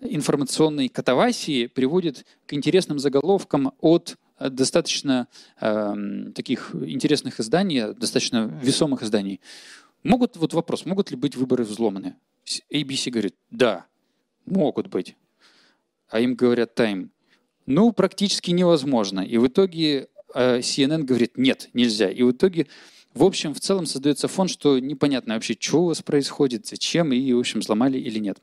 [0.01, 5.27] информационной катавасии приводит к интересным заголовкам от достаточно
[5.59, 5.95] э,
[6.33, 9.41] таких интересных изданий, достаточно весомых изданий.
[10.03, 12.15] Могут, вот вопрос, могут ли быть выборы взломаны?
[12.71, 13.85] ABC говорит, да,
[14.45, 15.15] могут быть.
[16.07, 17.09] А им говорят Time,
[17.65, 19.19] ну, практически невозможно.
[19.19, 22.09] И в итоге э, CNN говорит, нет, нельзя.
[22.09, 22.67] И в итоге,
[23.13, 27.33] в общем, в целом создается фон, что непонятно вообще, что у вас происходит, зачем, и,
[27.33, 28.39] в общем, взломали или нет.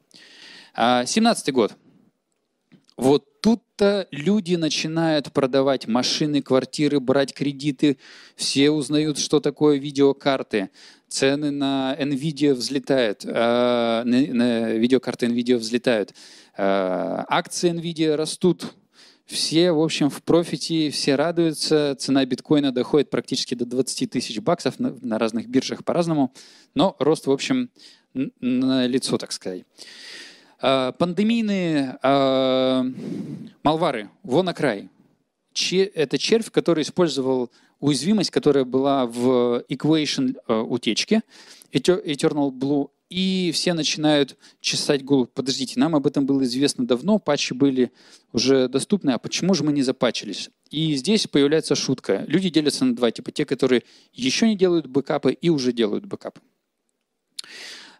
[0.77, 1.75] 17 год.
[2.97, 7.99] Вот тут-то люди начинают продавать машины, квартиры, брать кредиты.
[8.37, 10.71] Все узнают, что такое видеокарты.
[11.09, 16.15] Цены на NVIDIA взлетают, э, на, видеокарты NVIDIA взлетают.
[16.57, 18.75] Э, акции NVIDIA растут.
[19.27, 21.97] Все, в общем, в профите, все радуются.
[21.99, 26.33] Цена биткоина доходит практически до 20 тысяч баксов на, на разных биржах по-разному.
[26.75, 27.71] Но рост, в общем,
[28.15, 29.65] на лицо, так сказать.
[30.61, 32.83] Э, пандемийные э,
[33.63, 34.89] малвары, вон край.
[35.95, 41.23] Это червь, который использовал уязвимость, которая была в equation э, утечке,
[41.73, 45.31] Eternal Blue, и все начинают чесать голову.
[45.33, 47.93] Подождите, нам об этом было известно давно, патчи были
[48.33, 50.51] уже доступны, а почему же мы не запатчились?
[50.71, 52.25] И здесь появляется шутка.
[52.27, 53.31] Люди делятся на два типа.
[53.31, 56.41] Те, которые еще не делают бэкапы и уже делают бэкапы.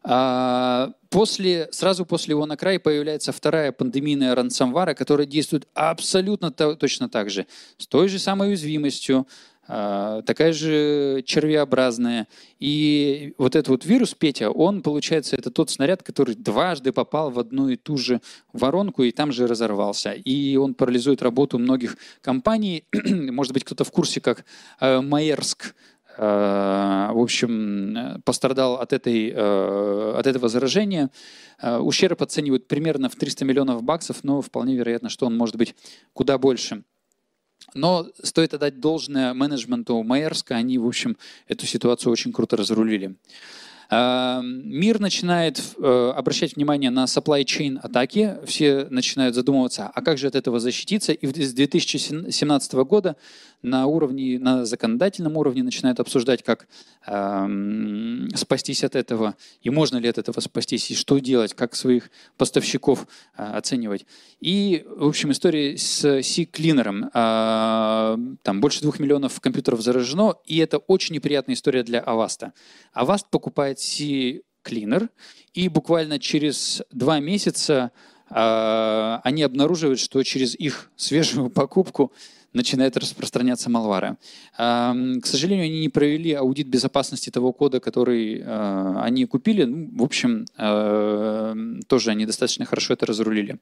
[0.03, 7.47] А, после, сразу после WannaCry появляется вторая пандемийная рансомвара, которая действует абсолютно точно так же,
[7.79, 9.27] с той же самой уязвимостью,
[9.69, 12.29] а, такая же червеобразная.
[12.61, 17.39] И вот этот вот вирус, Петя, он, получается, это тот снаряд, который дважды попал в
[17.39, 18.21] одну и ту же
[18.53, 20.13] воронку и там же разорвался.
[20.13, 22.85] И он парализует работу многих компаний.
[23.11, 24.45] Может быть, кто-то в курсе, как
[24.81, 25.75] э, Майерск
[26.19, 31.11] в общем, пострадал от, этой, э, от этого заражения.
[31.61, 35.75] Э, ущерб оценивают примерно в 300 миллионов баксов, но вполне вероятно, что он может быть
[36.13, 36.85] куда больше.
[37.75, 41.17] Но стоит отдать должное менеджменту Майерска, они, в общем,
[41.49, 43.17] эту ситуацию очень круто разрулили.
[43.89, 50.27] Мир начинает э, обращать внимание на supply chain атаки, все начинают задумываться, а как же
[50.27, 53.17] от этого защититься, и с 2017 года
[53.67, 56.69] на уровне, на законодательном уровне начинают обсуждать, как
[57.07, 62.11] эм, спастись от этого, и можно ли от этого спастись, и что делать, как своих
[62.37, 64.07] поставщиков э, оценивать.
[64.41, 67.11] И, в общем, история с C-клинером.
[67.13, 72.53] Э, там больше двух миллионов компьютеров заражено, и это очень неприятная история для Avast.
[72.95, 75.09] Avast покупает C-Cleaner,
[75.55, 77.91] и буквально через два месяца
[78.31, 82.13] э, они обнаруживают, что через их свежую покупку
[82.53, 84.19] начинает распространяться малвара.
[84.59, 89.65] Э, к сожалению, они не провели аудит безопасности того кода, который э, они купили.
[89.65, 91.55] Ну, в общем, э,
[91.87, 93.59] тоже они достаточно хорошо это разрулили.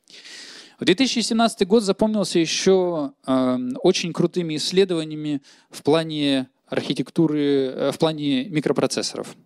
[0.80, 9.36] 2017 год запомнился еще э, очень крутыми исследованиями в плане архитектуры, э, в плане микропроцессоров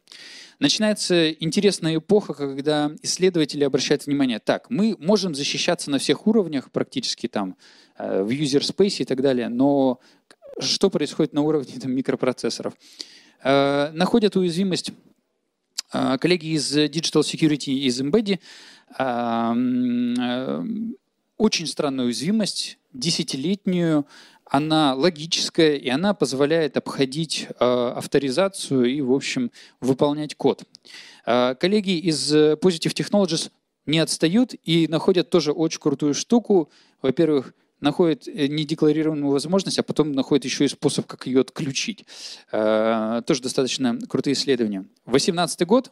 [0.59, 7.29] начинается интересная эпоха, когда исследователи обращают внимание, так, мы можем защищаться на всех уровнях, практически
[7.29, 7.57] там
[7.99, 10.01] в user space и так далее, но
[10.61, 12.75] что происходит на уровне там, микропроцессоров?
[13.43, 14.93] Э, находят уязвимость
[15.93, 18.39] э, коллеги из Digital Security из Embed,
[21.37, 24.07] очень странную уязвимость, десятилетнюю,
[24.45, 30.65] она логическая, и она позволяет обходить э, авторизацию и, в общем, выполнять код.
[31.27, 33.51] Э, коллеги из Positive Technologies
[33.87, 36.71] не отстают и находят тоже очень крутую штуку.
[37.03, 42.05] Во-первых, находят э, недекларированную возможность, а потом находят еще и способ, как ее отключить.
[42.53, 44.87] Э, тоже достаточно крутые исследования.
[45.07, 45.91] 2018 год.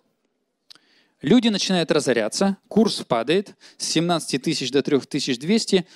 [1.22, 5.86] Люди начинают разоряться, курс падает с 17 тысяч до 3200,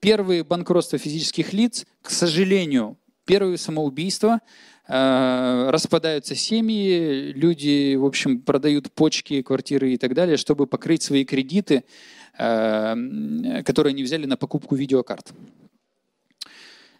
[0.00, 4.40] Первые банкротства физических лиц, к сожалению, первые самоубийства,
[4.86, 11.24] э, распадаются семьи, люди, в общем, продают почки, квартиры и так далее, чтобы покрыть свои
[11.24, 11.84] кредиты,
[12.36, 15.32] которые они взяли на покупку видеокарт.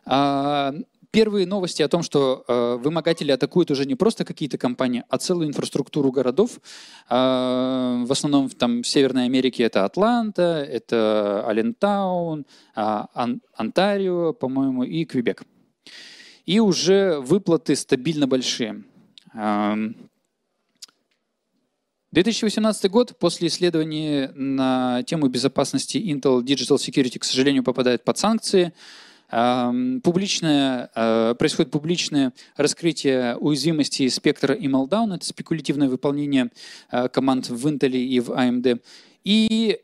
[0.06, 0.72] А,
[1.10, 5.48] первые новости о том, что э, вымогатели атакуют уже не просто какие-то компании, а целую
[5.48, 6.60] инфраструктуру городов.
[7.08, 15.04] Э, в основном там в Северной Америке это Атланта, это Алентаун, Ан- Онтарио, по-моему, и
[15.04, 15.42] Квебек.
[16.44, 18.84] И уже выплаты стабильно большие.
[22.12, 28.18] 2018 эм, год после исследования на тему безопасности Intel Digital Security, к сожалению, попадает под
[28.18, 28.72] санкции.
[29.28, 36.50] Публичное, э, происходит публичное раскрытие уязвимости спектра и Meltdown, это спекулятивное выполнение
[36.92, 38.80] э, команд в Intel и в AMD.
[39.24, 39.80] И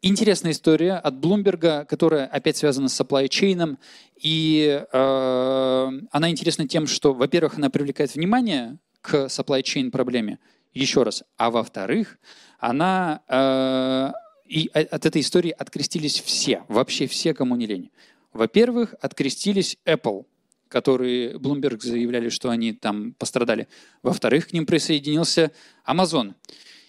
[0.00, 3.76] интересная история от Bloomberg, которая опять связана с supply chain,
[4.16, 10.38] и э, она интересна тем, что, во-первых, она привлекает внимание к supply chain проблеме,
[10.72, 11.24] еще раз.
[11.36, 12.18] А во-вторых,
[12.58, 13.22] она...
[13.28, 14.12] Э,
[14.46, 17.90] и от этой истории открестились все, вообще все, кому не лень.
[18.32, 20.26] Во-первых, открестились Apple,
[20.68, 23.68] которые Bloomberg заявляли, что они там пострадали.
[24.02, 25.52] Во-вторых, к ним присоединился
[25.86, 26.34] Amazon.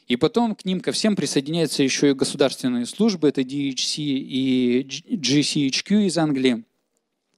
[0.08, 6.08] И потом к ним ко всем присоединяются еще и государственные службы, это DHC и GCHQ
[6.08, 6.64] из Англии.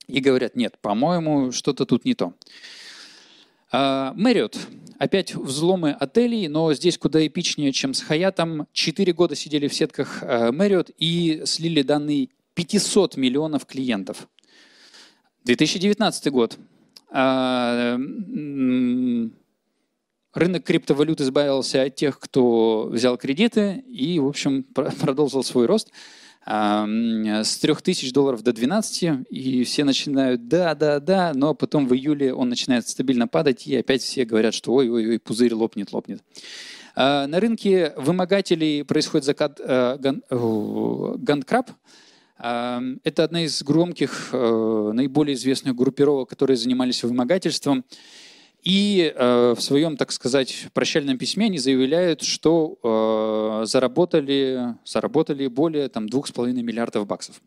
[0.08, 2.34] И говорят, нет, по-моему, что-то тут не то.
[3.72, 4.58] Мэриот.
[5.00, 8.68] Опять взломы отелей, но здесь куда эпичнее, чем с Хаятом.
[8.74, 14.28] Четыре года сидели в сетках Мэриот и слили данные 500 миллионов клиентов.
[15.46, 16.58] 2019 год.
[17.10, 17.98] А,
[20.34, 25.92] рынок криптовалют избавился от тех, кто взял кредиты и, в общем, продолжил свой рост
[26.46, 32.34] с 3000 долларов до 12, и все начинают «да, да, да», но потом в июле
[32.34, 36.22] он начинает стабильно падать, и опять все говорят, что ой-ой-ой, пузырь лопнет, лопнет.
[36.96, 39.98] А, на рынке вымогателей происходит закат э,
[41.18, 41.72] гандкраб,
[42.44, 47.86] это одна из громких, э, наиболее известных группировок, которые занимались вымогательством.
[48.64, 55.90] И э, в своем, так сказать, прощальном письме они заявляют, что э, заработали, заработали более
[55.90, 57.42] там, 2,5 миллиардов баксов.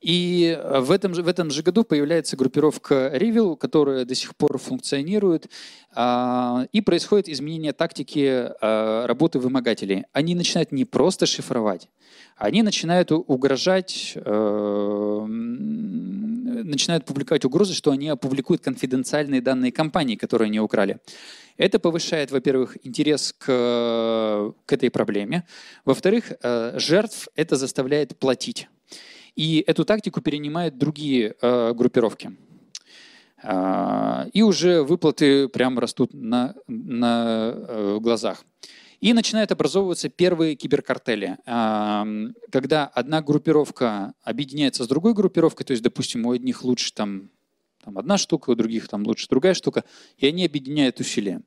[0.00, 4.58] И в этом, же, в этом же году появляется группировка Revil, которая до сих пор
[4.58, 5.50] функционирует,
[5.96, 10.04] и происходит изменение тактики работы вымогателей.
[10.12, 11.88] Они начинают не просто шифровать,
[12.36, 20.60] они начинают угрожать, э, начинают публиковать угрозы, что они опубликуют конфиденциальные данные компании, которые они
[20.60, 20.98] украли.
[21.56, 25.44] Это повышает, во-первых, интерес к, к этой проблеме.
[25.84, 28.68] Во-вторых, э, жертв это заставляет платить.
[29.38, 32.36] И эту тактику перенимают другие э, группировки.
[34.32, 38.44] И уже выплаты прямо растут на, на глазах.
[39.00, 41.38] И начинают образовываться первые киберкартели,
[42.50, 47.30] когда одна группировка объединяется с другой группировкой, то есть, допустим, у одних лучше там,
[47.84, 49.84] там одна штука, у других там лучше другая штука,
[50.16, 51.40] и они объединяют усилия.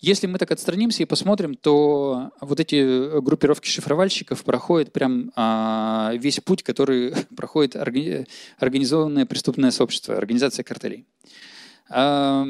[0.00, 6.40] Если мы так отстранимся и посмотрим, то вот эти группировки шифровальщиков проходят прям а, весь
[6.40, 8.26] путь, который проходит органи-
[8.58, 11.06] организованное преступное сообщество, организация картелей.
[11.88, 12.46] А,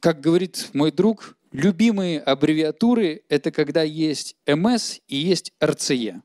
[0.00, 6.20] как говорит мой друг, Любимые аббревиатуры— это когда есть МС и есть РЦЕ.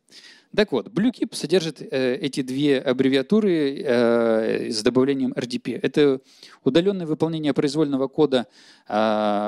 [0.56, 5.80] Так вот, BlueKeep содержит э, эти две аббревиатуры э, с добавлением RDP.
[5.82, 6.22] Это
[6.64, 8.46] удаленное выполнение произвольного кода
[8.88, 8.94] э,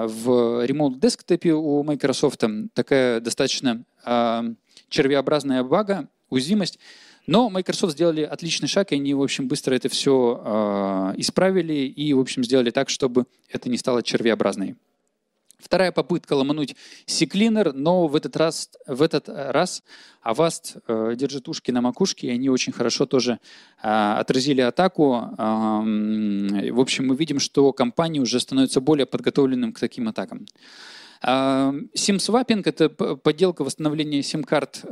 [0.09, 2.43] в Remote Desktop у Microsoft.
[2.73, 4.41] Такая достаточно э,
[4.89, 6.79] червеобразная бага, уязвимость.
[7.27, 12.13] Но Microsoft сделали отличный шаг, и они, в общем, быстро это все э, исправили и,
[12.13, 14.75] в общем, сделали так, чтобы это не стало червеобразной.
[15.65, 16.75] Вторая попытка ломануть
[17.07, 19.81] CCleaner, но в этот раз, в этот раз
[20.21, 23.39] Avast э, держит ушки на макушке, и они очень хорошо тоже
[23.81, 25.15] э, отразили атаку.
[25.15, 30.45] Э, в общем, мы видим, что компания уже становится более подготовленным к таким атакам.
[31.23, 34.83] Сим-сваппинг— это подделка восстановления сим-карт.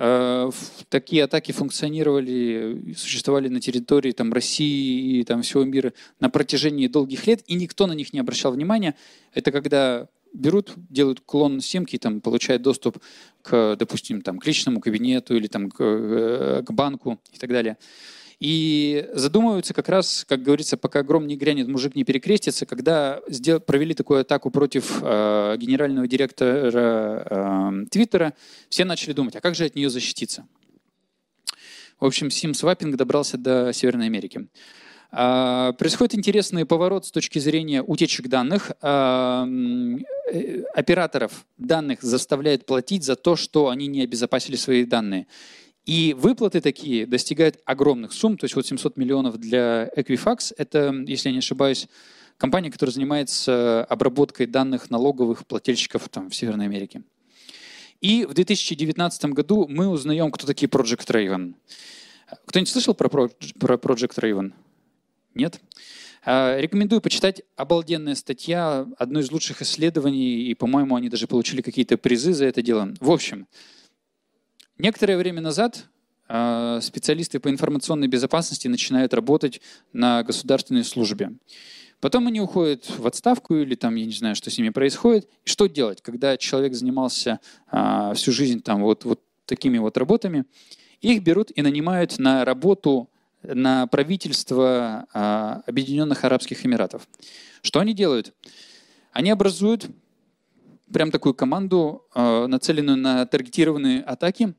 [0.90, 7.28] Такие атаки функционировали, существовали на территории там, России и там, всего мира на протяжении долгих
[7.28, 8.96] лет, и никто на них не обращал внимания.
[9.34, 12.98] Это когда берут, делают клон симки, там, получают доступ
[13.42, 17.78] к, допустим, там, к личному кабинету или там, к, э, к банку и так далее.
[18.40, 23.62] И задумываются как раз, как говорится, пока гром не грянет, мужик не перекрестится, когда сдел,
[23.62, 28.34] провели такую атаку против э, генерального директора э, Твиттера,
[28.70, 30.46] все начали думать, а как же от нее защититься?
[32.00, 34.48] В общем, сим-сваппинг добрался до Северной Америки.
[35.16, 38.72] А, происходит интересный поворот с точки зрения утечек данных.
[40.34, 45.28] Э, операторов данных заставляют платить за то, что они не обезопасили свои данные.
[45.86, 48.40] И выплаты такие достигают огромных сумм.
[48.40, 51.88] То есть вот 700 миллионов для Equifax– это, если я не ошибаюсь,
[52.38, 57.04] компания, которая занимается обработкой данных налоговых плательщиков там, в Северной Америке.
[58.02, 61.54] И в 2019 году мы узнаем, кто такие Project Raven.
[62.48, 64.54] Кто-нибудь слышал про, Project Raven?
[65.36, 65.62] Нет?
[65.62, 65.70] А,
[66.26, 72.34] рекомендую почитать обалденная статья, одно из лучших исследований, и, по-моему, они даже получили какие-то призы
[72.34, 72.94] за это дело.
[73.00, 73.48] В общем,
[74.78, 75.86] некоторое время назад
[76.28, 79.62] а, специалисты по информационной безопасности начинают работать
[79.92, 81.34] на государственной службе.
[82.00, 85.30] Потом они уходят в отставку или там, я не знаю, что с ними происходит.
[85.46, 90.46] И что делать, когда человек занимался а, всю жизнь там вот, вот такими вот работами?
[91.02, 93.10] Их берут и нанимают на работу
[93.44, 97.08] на правительство а, Объединенных Арабских Эмиратов.
[97.62, 98.34] Что они делают?
[99.12, 99.88] Они образуют
[100.92, 104.54] прям такую команду, э, нацеленную на таргетированные атаки,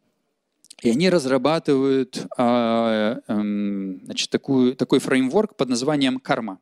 [0.82, 6.58] и они разрабатывают э, эм, значит, такую, такой фреймворк под названием «Карма».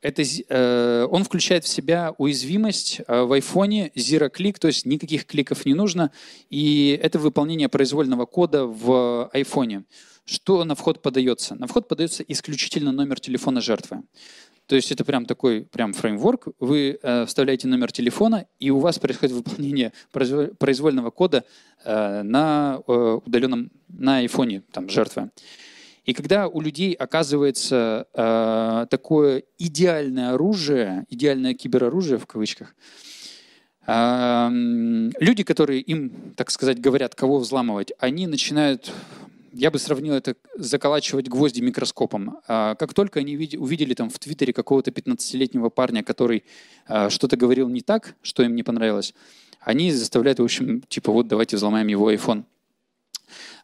[0.00, 5.26] Это, э, он включает в себя уязвимость э, в айфоне Zero Click, то есть никаких
[5.26, 6.12] кликов не нужно,
[6.50, 9.84] и это выполнение произвольного кода в айфоне.
[10.28, 11.54] Что на вход подается?
[11.54, 14.02] На вход подается исключительно номер телефона жертвы.
[14.66, 16.48] То есть это прям такой прям фреймворк.
[16.60, 21.44] Вы э, вставляете номер телефона, и у вас происходит выполнение произвольного кода
[21.82, 25.30] э, на э, удаленном на айфоне там жертвы.
[26.04, 32.74] И когда у людей оказывается э, такое идеальное оружие, идеальное кибероружие в кавычках,
[33.86, 34.48] э,
[35.20, 38.92] люди, которые им, так сказать, говорят, кого взламывать, они начинают
[39.52, 42.38] я бы сравнил это заколачивать гвозди микроскопом.
[42.46, 46.44] А, как только они увидели там в Твиттере какого-то 15-летнего парня, который
[46.86, 49.14] а, что-то говорил не так, что им не понравилось,
[49.60, 52.44] они заставляют, в общем, типа, вот давайте взломаем его iPhone.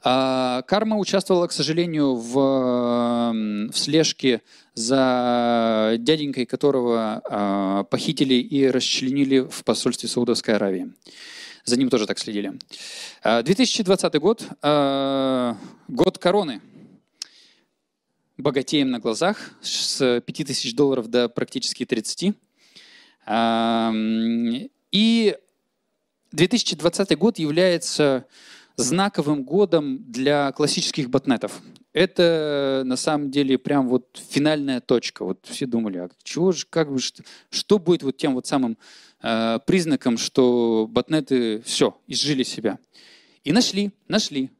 [0.02, 3.32] А, Карма участвовала, к сожалению, в,
[3.72, 4.42] в слежке
[4.74, 10.92] за дяденькой, которого похитили и расчленили в посольстве Саудовской Аравии.
[11.64, 12.52] За ним тоже так следили.
[13.24, 14.46] 2020 год,
[15.88, 16.60] год короны.
[18.36, 22.34] Богатеем на глазах с 5000 долларов до практически 30.
[24.90, 25.36] И
[26.32, 28.26] 2020 год является
[28.76, 31.60] знаковым годом для классических ботнетов.
[31.92, 35.24] Это на самом деле прям вот финальная точка.
[35.24, 38.76] Вот все думали, а чего же, как бы, что, что будет вот тем вот самым
[39.22, 42.78] э, признаком, что ботнеты все, изжили себя.
[43.44, 44.50] И нашли, нашли.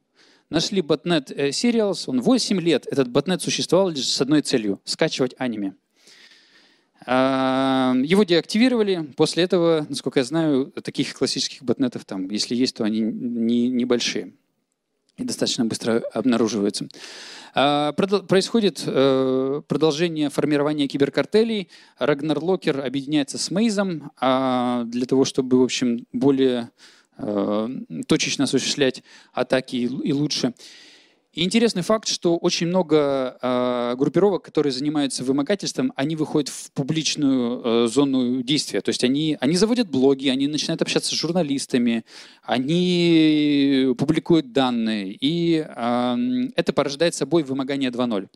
[0.49, 5.35] Нашли ботнет э, Serials, он 8 лет, этот ботнет существовал лишь с одной целью– скачивать
[5.37, 5.73] аниме.
[7.07, 9.11] Его деактивировали.
[9.15, 14.33] После этого, насколько я знаю, таких классических ботнетов там, если есть, то они не, небольшие
[15.17, 16.87] и достаточно быстро обнаруживаются.
[17.53, 21.69] А, происходит э, продолжение формирования киберкартелей.
[21.97, 26.69] Рагнар Локер объединяется с Мейзом а, для того, чтобы, в общем, более
[27.17, 27.69] э,
[28.07, 30.53] точечно осуществлять атаки и лучше.
[31.35, 37.61] И интересный факт, что очень много э, группировок, которые занимаются вымогательством, они выходят в публичную
[37.61, 38.79] э, зону действия.
[38.79, 42.05] То есть они, они заводят блоги, они начинают общаться с журналистами,
[42.41, 45.11] они публикуют данные.
[45.19, 46.15] И э,
[46.55, 48.29] это порождает собой вымогание 2.0.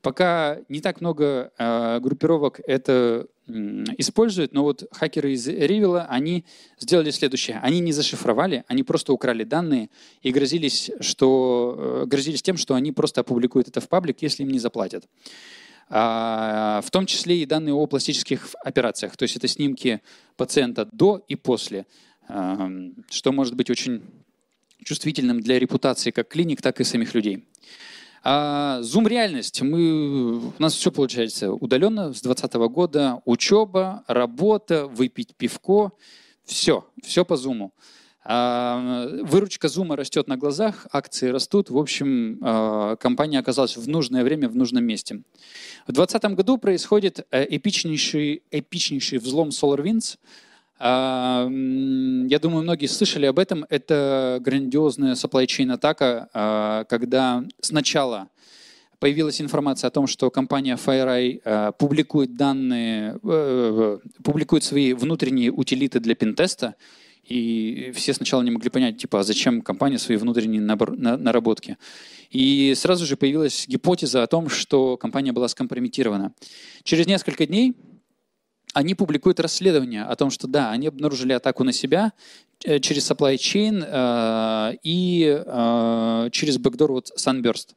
[0.00, 6.44] Пока не так много э, группировок это используют, но вот хакеры из Ривела, они
[6.78, 7.60] сделали следующее.
[7.62, 9.90] Они не зашифровали, они просто украли данные
[10.22, 14.50] и грозились, что, э, грозились тем, что они просто опубликуют это в паблик, если им
[14.50, 15.04] не заплатят.
[15.90, 19.16] А, в том числе и данные о пластических операциях.
[19.16, 20.00] То есть это снимки
[20.36, 21.86] пациента до и после,
[22.28, 22.70] а,
[23.10, 24.02] что может быть очень
[24.82, 27.44] чувствительным для репутации как клиник, так и самих людей.
[28.26, 29.60] А, Zoom-реальность.
[29.60, 33.20] Мы, у нас все получается удаленно с 2020 года.
[33.26, 35.92] Учеба, работа, выпить пивко.
[36.46, 37.70] Все, все по Zoom.
[38.24, 41.68] А, выручка Zoom растет на глазах, акции растут.
[41.68, 45.16] В общем, а, компания оказалась в нужное время, в нужном месте.
[45.86, 50.16] В 2020 году происходит э, эпичнейший, эпичнейший взлом SolarWinds–
[50.80, 53.64] я думаю, многие слышали об этом.
[53.68, 58.28] Это грандиозная supply chain атака, а, когда сначала
[58.98, 66.00] появилась информация о том, что компания FireEye а, публикует данные, э, публикует свои внутренние утилиты
[66.00, 66.74] для пентеста,
[67.22, 71.78] и все сначала не могли понять, типа, а зачем компания свои внутренние наработки.
[72.30, 76.34] И сразу же появилась гипотеза о том, что компания была скомпрометирована.
[76.82, 77.74] Через несколько дней
[78.74, 82.12] они публикуют расследование о том, что да, они обнаружили атаку на себя
[82.64, 87.74] э, через supply chain э, и э, через backdoor вот Sunburst.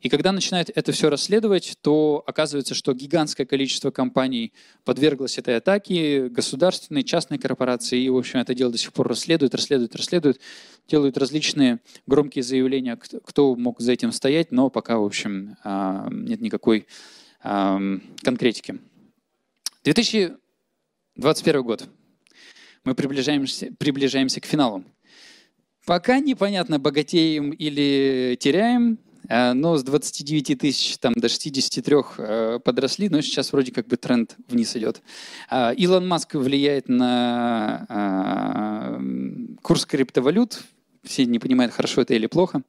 [0.00, 6.30] И когда начинают это все расследовать, то оказывается, что гигантское количество компаний подверглось этой атаке,
[6.30, 10.40] государственные, частные корпорации, и, в общем, это дело до сих пор расследуют, расследуют, расследуют,
[10.88, 16.40] делают различные громкие заявления, кто мог за этим стоять, но пока, в общем, э, нет
[16.40, 16.86] никакой
[17.44, 18.78] э, конкретики.
[19.84, 21.88] 2021 год.
[22.84, 24.84] Мы приближаемся, приближаемся к финалу.
[25.86, 33.08] Пока непонятно, богатеем или теряем, а, но с 29 тысяч там, до 63 э, подросли,
[33.08, 35.00] но сейчас вроде как бы тренд вниз идет.
[35.48, 37.86] А, Илон Маск влияет на
[39.62, 40.62] курс криптовалют.
[41.04, 42.62] Все не понимают, хорошо это или плохо.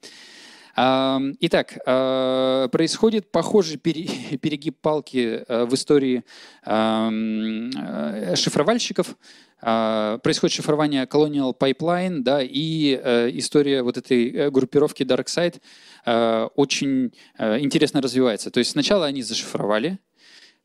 [0.75, 6.23] Итак, а, происходит похожий перегиб палки а, в истории
[6.65, 9.17] э, шифровальщиков.
[9.59, 15.61] Происходит шифрование Colonial Pipeline, да, и э, история вот этой э, группировки DarkSide
[16.55, 18.49] очень интересно развивается.
[18.49, 19.99] То есть сначала они зашифровали,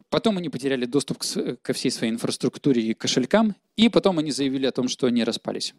[0.08, 1.18] Потом они потеряли доступ
[1.62, 5.74] ко всей своей инфраструктуре и кошелькам, и потом они заявили о том, что они распались.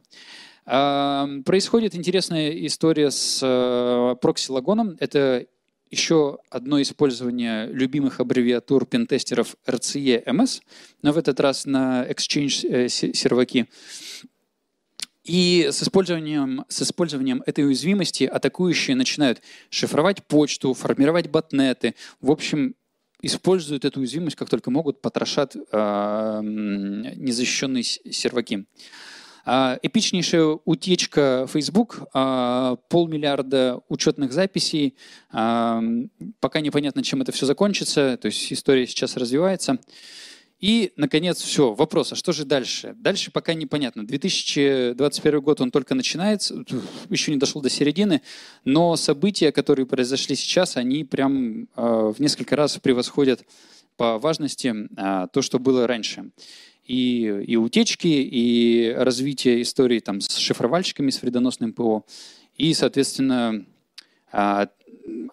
[0.65, 4.97] Происходит интересная история с э, прокси-лагоном.
[4.99, 5.45] Это
[5.89, 10.61] еще одно использование любимых аббревиатур пентестеров RCE-MS,
[11.01, 13.67] но в этот раз на Exchange э, серваки.
[15.23, 21.95] И с использованием, с использованием этой уязвимости атакующие начинают шифровать почту, формировать ботнеты.
[22.21, 22.75] В общем,
[23.21, 28.65] используют эту уязвимость как только могут, потрошат э, незащищенные серваки.
[29.49, 34.97] А, эпичнейшая утечка Facebook, а, полмиллиарда учетных записей.
[35.31, 38.17] Пока непонятно, чем это все закончится.
[38.17, 39.79] То есть история сейчас развивается.
[40.59, 41.73] И, наконец, все.
[41.73, 42.95] Вопрос, а что же дальше?
[42.97, 44.05] Дальше пока непонятно.
[44.05, 46.63] 2021 год, он только начинается,
[47.09, 48.21] еще не дошел до середины,
[48.65, 53.43] но события, которые произошли сейчас, они прям в несколько раз превосходят
[53.97, 54.73] по важности
[55.31, 56.31] то, что было раньше
[56.87, 62.05] и, и утечки, и развитие истории там, с шифровальщиками, с вредоносным ПО,
[62.57, 63.65] и, соответственно,
[64.37, 64.69] а,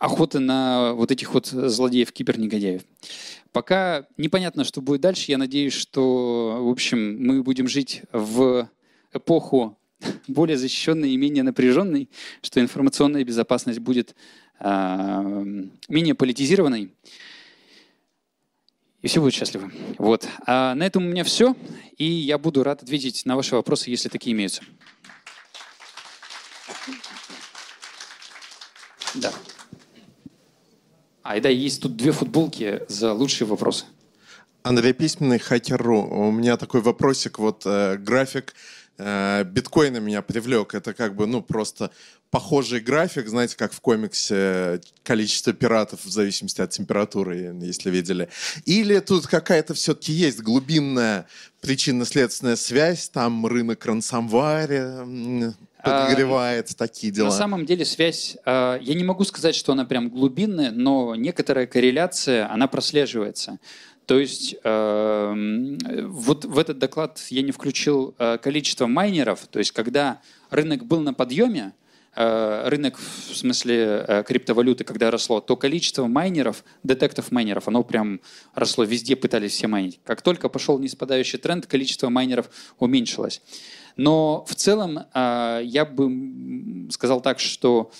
[0.00, 2.80] охота на вот этих вот злодеев-кибернегодяев.
[3.52, 5.30] Пока непонятно, что будет дальше.
[5.30, 8.66] Я надеюсь, что, в общем, мы будем жить в
[9.12, 9.78] эпоху
[10.26, 12.08] более защищенной и менее напряженной,
[12.40, 14.14] что информационная безопасность будет
[14.58, 15.44] э,
[15.88, 16.90] менее политизированной
[19.02, 19.70] и все будут счастливы.
[19.98, 20.26] Вот.
[20.46, 21.54] А на этом у меня все,
[21.98, 24.62] и я буду рад ответить на ваши вопросы, если такие имеются.
[29.14, 29.32] Да.
[31.22, 33.86] А, и есть тут две футболки за лучшие вопросы.
[34.62, 36.02] Андрей Письменный, Хакер.ру.
[36.02, 37.38] У меня такой вопросик.
[37.38, 38.54] Вот э, график
[38.98, 40.74] э, биткоина меня привлек.
[40.74, 41.90] Это как бы, ну, просто
[42.30, 48.28] похожий график, знаете, как в комиксе количество пиратов в зависимости от температуры, если видели.
[48.64, 51.26] Или тут какая-то все-таки есть глубинная
[51.60, 55.54] причинно-следственная связь, там рынок рансамваре
[55.84, 57.26] подогревается, а, такие дела.
[57.26, 61.66] На самом деле связь, а, я не могу сказать, что она прям глубинная, но некоторая
[61.66, 63.58] корреляция, она прослеживается.
[64.06, 65.34] То есть э,
[66.02, 70.20] вот в этот доклад я не включил количество майнеров, то есть когда
[70.50, 71.72] рынок был на подъеме,
[72.14, 78.20] рынок в смысле э, криптовалюты, когда росло, то количество майнеров, детектов майнеров, оно прям
[78.54, 80.00] росло, везде пытались все майнить.
[80.04, 82.48] Как только пошел неспадающий тренд, количество майнеров
[82.78, 83.42] уменьшилось.
[83.96, 87.90] Но в целом э, я бы сказал так, что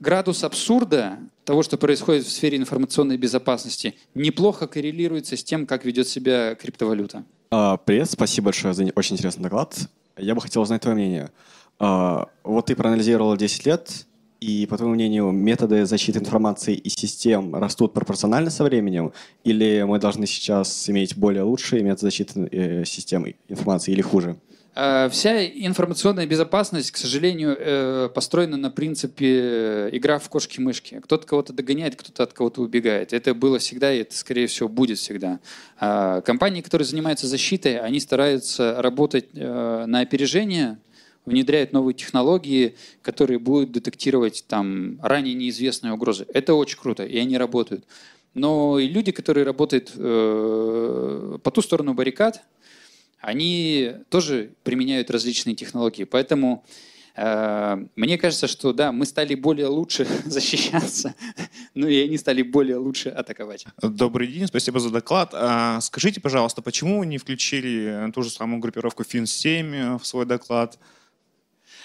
[0.00, 6.08] градус абсурда того, что происходит в сфере информационной безопасности, неплохо коррелируется с тем, как ведет
[6.08, 7.24] себя криптовалюта.
[7.50, 9.76] А, привет, спасибо большое за очень интересный доклад.
[10.16, 11.30] Я бы хотел узнать твое мнение.
[11.78, 14.06] А, вот ты проанализировал 10 лет,
[14.42, 19.12] и, по твоему мнению, методы защиты информации и систем растут пропорционально со временем?
[19.44, 24.36] Или мы должны сейчас иметь более лучшие методы защиты э, систем информации или хуже?
[24.74, 31.00] А, вся информационная безопасность, к сожалению, э, построена на принципе э, игра в кошки-мышки.
[31.04, 33.12] Кто-то кого-то догоняет, кто-то от кого-то убегает.
[33.12, 35.40] Это было всегда, и это, скорее всего, будет всегда.
[35.78, 40.78] А, компании, которые занимаются защитой, они стараются работать э, на опережение,
[41.26, 46.26] внедряют новые технологии, которые будут детектировать там ранее неизвестные угрозы.
[46.32, 47.84] Это очень круто, и они работают.
[48.32, 52.42] Но и люди, которые работают по ту сторону баррикад,
[53.22, 56.02] они тоже применяют различные технологии.
[56.02, 56.64] Поэтому
[57.14, 61.14] э, мне кажется, что да, мы стали более лучше защищаться,
[61.74, 63.64] ну и они стали более лучше атаковать.
[63.80, 65.30] Добрый день, спасибо за доклад.
[65.34, 70.78] А, скажите, пожалуйста, почему вы не включили ту же самую группировку FIN7 в свой доклад?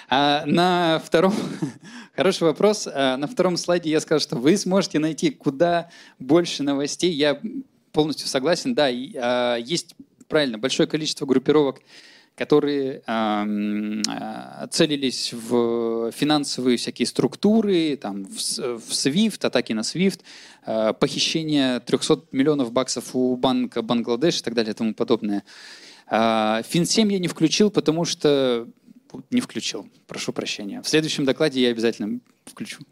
[0.09, 1.35] А на втором,
[2.15, 7.11] хороший вопрос, а на втором слайде я сказал, что вы сможете найти куда больше новостей.
[7.11, 7.39] Я
[7.91, 9.95] полностью согласен, да, а, есть
[10.27, 11.81] правильно, большое количество группировок,
[12.37, 20.19] которые э, целились в финансовые всякие структуры, там, в, в SWIFT, атаки на SWIFT,
[20.67, 25.43] э, похищение 300 миллионов баксов у банка Бангладеш и так далее и тому подобное.
[26.11, 28.67] Э, Фин7 я не включил, потому что
[29.31, 30.83] не включил, прошу прощения.
[30.83, 32.83] В следующем докладе я обязательно включу.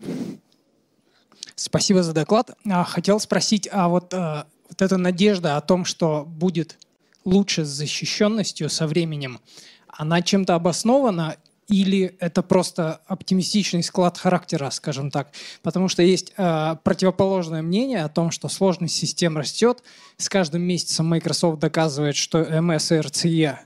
[1.56, 2.58] Спасибо за доклад.
[2.88, 6.78] Хотел спросить, а вот, вот эта надежда о том, что будет
[7.26, 9.40] лучше с защищенностью со временем,
[9.88, 15.32] она чем-то обоснована или это просто оптимистичный склад характера, скажем так.
[15.64, 19.82] Потому что есть э, противоположное мнение о том, что сложность систем растет.
[20.18, 23.58] С каждым месяцем Microsoft доказывает, что MS и RCE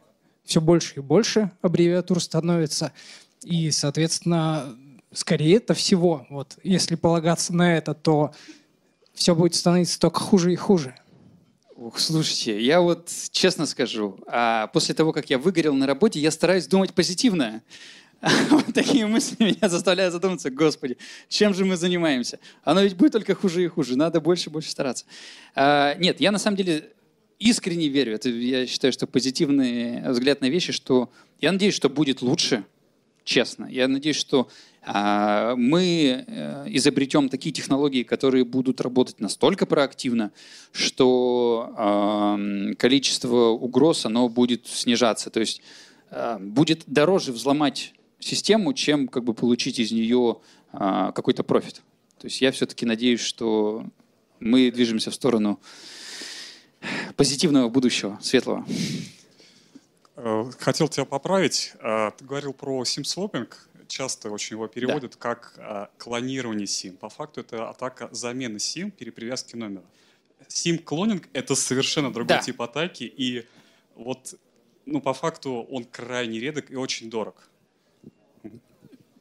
[0.46, 2.94] все больше и больше аббревиатур становится.
[3.44, 4.76] И, соответственно,
[5.12, 6.26] скорее это всего.
[6.30, 8.32] Вот, если полагаться на это, то
[9.14, 10.96] все будет становиться только хуже и хуже.
[11.96, 16.68] Слушайте, я вот честно скажу, а после того, как я выгорел на работе, я стараюсь
[16.68, 17.62] думать позитивно.
[18.50, 20.98] Вот такие мысли меня заставляют задуматься, господи,
[21.30, 22.40] чем же мы занимаемся?
[22.66, 25.06] Оно ведь будет только хуже и хуже, надо больше и больше стараться.
[25.56, 26.90] А, нет, я на самом деле
[27.40, 31.10] искренне верю, это, я считаю, что позитивный взгляд на вещи, что
[31.40, 32.66] я надеюсь, что будет лучше,
[33.24, 33.68] честно.
[33.68, 34.50] Я надеюсь, что
[35.56, 40.32] мы э, изобретем такие технологии, которые будут работать настолько проактивно,
[40.72, 42.40] что а,
[42.78, 45.30] количество угроз оно будет снижаться.
[45.30, 45.62] То есть
[46.10, 50.38] а, будет дороже взломать систему, чем как бы получить из нее
[50.72, 51.82] какой-то профит.
[52.20, 53.86] То есть я все-таки надеюсь, что
[54.40, 55.60] мы движемся в сторону
[57.16, 58.66] позитивного будущего, светлого.
[60.22, 61.74] Э, хотел тебя поправить.
[61.80, 63.69] Э, ты говорил про сим-свопинг.
[63.90, 65.18] Часто очень его переводят да.
[65.18, 66.96] как э, клонирование сим.
[66.96, 69.84] По факту это атака замены сим, перепривязки номера.
[70.48, 72.44] Сим-клонинг— это совершенно другой да.
[72.44, 73.04] тип атаки.
[73.04, 73.48] И
[73.96, 74.36] вот
[74.86, 77.50] ну, по факту он крайне редок и очень дорог.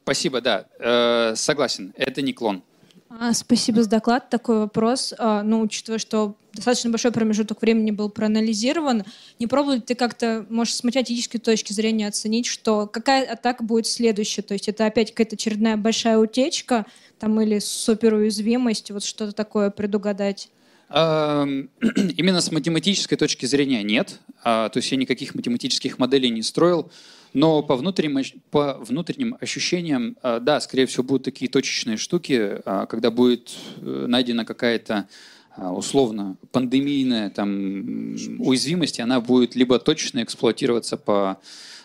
[0.03, 0.67] Спасибо, да.
[0.77, 2.63] Э, согласен, это не клон.
[3.09, 4.29] А, спасибо за доклад.
[4.29, 5.13] Такой вопрос.
[5.17, 9.03] А, ну, учитывая, что достаточно большой промежуток времени был проанализирован,
[9.39, 13.87] не пробовал ли ты как-то, может, с математической точки зрения оценить, что какая атака будет
[13.87, 14.43] следующая?
[14.43, 16.85] То есть это опять какая-то очередная большая утечка
[17.17, 20.49] там или суперуязвимость, вот что-то такое предугадать?
[20.91, 24.19] Именно с математической точки зрения нет.
[24.43, 26.91] А, то есть я никаких математических моделей не строил.
[27.33, 32.85] Но по внутренним, по внутренним ощущениям, а, да, скорее всего, будут такие точечные штуки, а,
[32.87, 35.07] когда будет э, найдена какая-то
[35.57, 41.41] условно пандемийная там, уязвимость, и она будет либо точечно эксплуатироваться по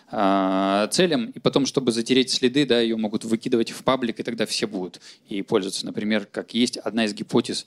[0.07, 4.65] целям, и потом, чтобы затереть следы, да, ее могут выкидывать в паблик, и тогда все
[4.65, 5.85] будут и пользоваться.
[5.85, 7.65] Например, как есть одна из гипотез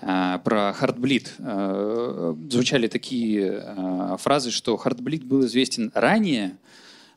[0.00, 2.50] про Heartbleed.
[2.50, 6.56] Звучали такие фразы, что Heartbleed был известен ранее,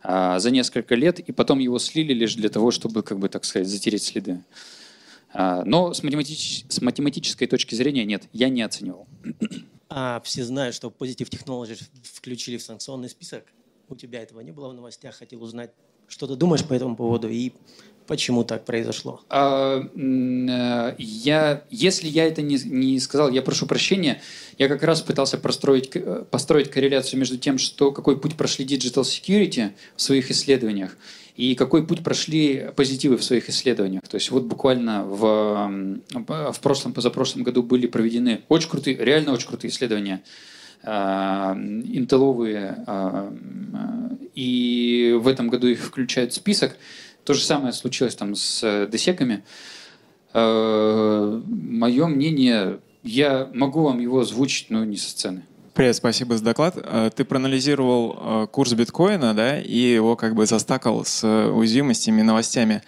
[0.08, 3.68] за несколько лет, и потом его слили лишь для того, чтобы, как бы, так сказать,
[3.68, 4.42] затереть следы.
[5.34, 6.66] А, но с, математич...
[6.70, 9.08] с математической точки зрения нет, я не оценивал.
[9.90, 13.46] А все знают, что Positive Technologies включили в санкционный список.
[13.88, 15.16] У тебя этого не было в новостях.
[15.16, 15.72] Хотел узнать,
[16.10, 17.54] что ты думаешь по этому поводу и
[18.08, 19.22] Почему так произошло?
[19.30, 24.22] А, э, я, если я это не, не сказал, я прошу прощения.
[24.58, 25.92] Я как раз пытался простроить,
[26.32, 30.98] построить корреляцию между тем, что, какой путь прошли Digital Security в своих исследованиях
[31.38, 34.02] и какой путь прошли позитивы в своих исследованиях.
[34.08, 36.02] То есть вот буквально в,
[36.52, 40.24] в прошлом, позапрошлом году были проведены очень крутые, реально очень крутые исследования
[40.84, 43.34] а, интеловые, а,
[44.34, 46.76] и в этом году их включают в список.
[47.28, 49.44] То же самое случилось там с э, десеками.
[50.34, 55.44] Э, Мое мнение, я могу вам его озвучить, но не со сцены.
[55.74, 56.78] Привет, спасибо за доклад.
[56.78, 62.82] Э, ты проанализировал курс биткоина, да, и его как бы застакал с уязвимостями, новостями.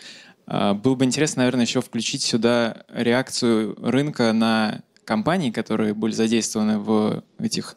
[0.48, 7.26] Было бы интересно, наверное, еще включить сюда реакцию рынка на компании, которые были задействованы в
[7.40, 7.76] этих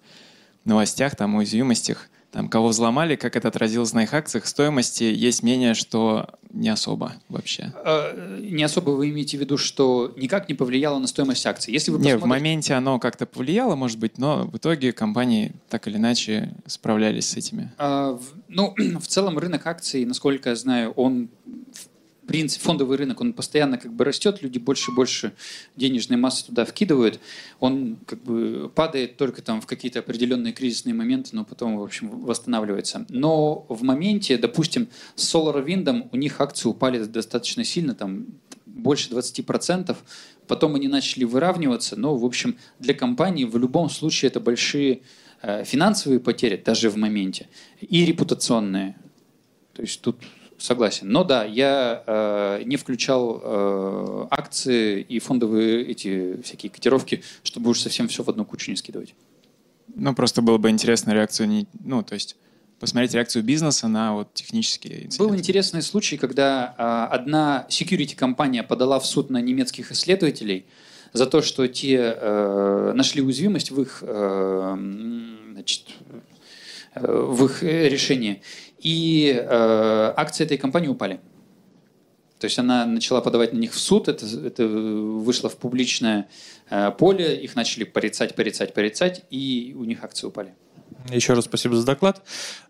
[0.64, 5.74] новостях, там, уязвимостях там, кого взломали, как это отразилось на их акциях, стоимости, есть мнение,
[5.74, 7.74] что не особо вообще.
[7.85, 11.74] Э, не особо вы имеете в виду, что никак не повлияло на стоимость акций?
[11.74, 12.16] Если вы посмотрите...
[12.16, 16.55] Нет, в моменте оно как-то повлияло, может быть, но в итоге компании так или иначе
[16.66, 17.70] справлялись с этими.
[17.76, 18.18] А,
[18.49, 21.28] ну, в целом рынок акций, насколько я знаю, он
[22.26, 25.32] принцип, фондовый рынок, он постоянно как бы растет, люди больше и больше
[25.76, 27.20] денежной массы туда вкидывают,
[27.60, 32.08] он как бы падает только там в какие-то определенные кризисные моменты, но потом, в общем,
[32.08, 33.06] восстанавливается.
[33.08, 38.26] Но в моменте, допустим, с SolarWind у них акции упали достаточно сильно, там
[38.66, 39.96] больше 20%,
[40.46, 45.02] потом они начали выравниваться, но, в общем, для компании в любом случае это большие
[45.42, 47.48] э, финансовые потери, даже в моменте,
[47.80, 48.96] и репутационные.
[49.74, 50.16] То есть тут
[50.62, 51.08] Согласен.
[51.08, 57.80] Но да, я э, не включал э, акции и фондовые эти всякие котировки, чтобы уж
[57.80, 59.16] совсем все в одну кучу не скидывать.
[59.96, 62.36] Ну, просто было бы интересно реакцию, не, ну, то есть
[62.78, 65.24] посмотреть реакцию бизнеса на вот технические инциденты.
[65.24, 70.66] Был интересный случай, когда э, одна security-компания подала в суд на немецких исследователей
[71.12, 74.76] за то, что те э, нашли уязвимость в их, э,
[75.54, 75.86] значит,
[76.94, 78.42] э, в их решении.
[78.83, 81.20] И э, акции этой компании упали.
[82.39, 86.28] То есть она начала подавать на них в суд, это, это вышло в публичное
[86.70, 90.55] э, поле, их начали порицать, порицать, порицать, и у них акции упали.
[91.11, 92.22] Еще раз спасибо за доклад.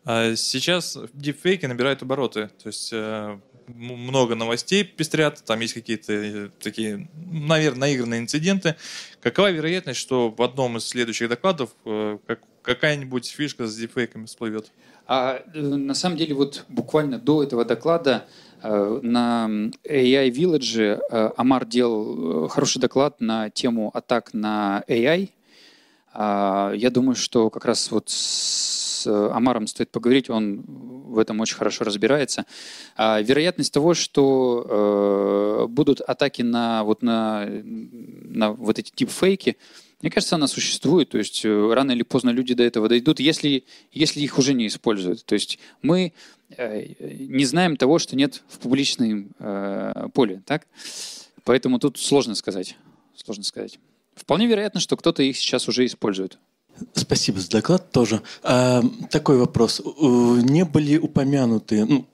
[0.04, 2.50] А, сейчас дипфейки набирают обороты.
[2.62, 8.76] То есть э, много новостей пестрят, там есть какие-то э, такие, наверное, наигранные инциденты.
[9.20, 12.18] Какова вероятность, что в одном из следующих докладов э,
[12.62, 14.70] какая-нибудь фишка с дипфейками всплывет?
[15.06, 18.24] А на самом деле вот буквально до этого доклада
[18.62, 19.48] на
[19.84, 21.02] AI Village
[21.36, 25.30] Амар делал хороший доклад на тему атак на AI–
[26.14, 31.56] а, я думаю, что как раз вот с Амаром стоит поговорить, он в этом очень
[31.56, 32.44] хорошо разбирается.
[32.96, 39.56] А, вероятность того, что э, будут атаки на вот, на, на вот эти типфейки,
[40.02, 41.08] мне кажется, она существует.
[41.08, 44.66] То есть э, рано или поздно люди до этого дойдут, если, если их уже не
[44.66, 45.24] используют.
[45.24, 46.12] То есть мы
[46.50, 49.30] э, не знаем того, что нет в публичном
[50.12, 50.42] поле.
[50.44, 50.66] Так?
[51.44, 52.76] Поэтому тут сложно сказать.
[53.14, 53.78] Сложно сказать.
[54.14, 56.38] Вполне вероятно, что кто-то их сейчас уже использует.
[56.94, 58.22] Спасибо за доклад тоже.
[58.42, 59.82] А, такой вопрос.
[60.00, 62.06] Не были упомянуты, ну,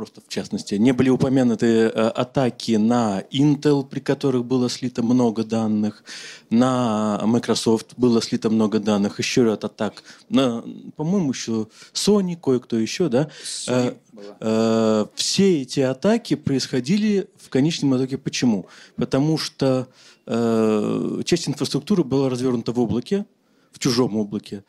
[0.00, 5.44] просто в частности, не были упомянуты э, атаки на Intel, при которых было слито много
[5.44, 6.04] данных,
[6.50, 10.64] на Microsoft было слито много данных, еще ряд атак, на,
[10.96, 13.28] по-моему, еще Sony, кое-кто еще, да?
[13.44, 13.96] Sony
[14.40, 18.66] э, все эти атаки происходили в конечном итоге почему?
[18.96, 19.88] Потому что
[20.32, 23.26] Э, часть инфраструктуры была развернута в облаке,
[23.72, 24.62] в чужом облаке.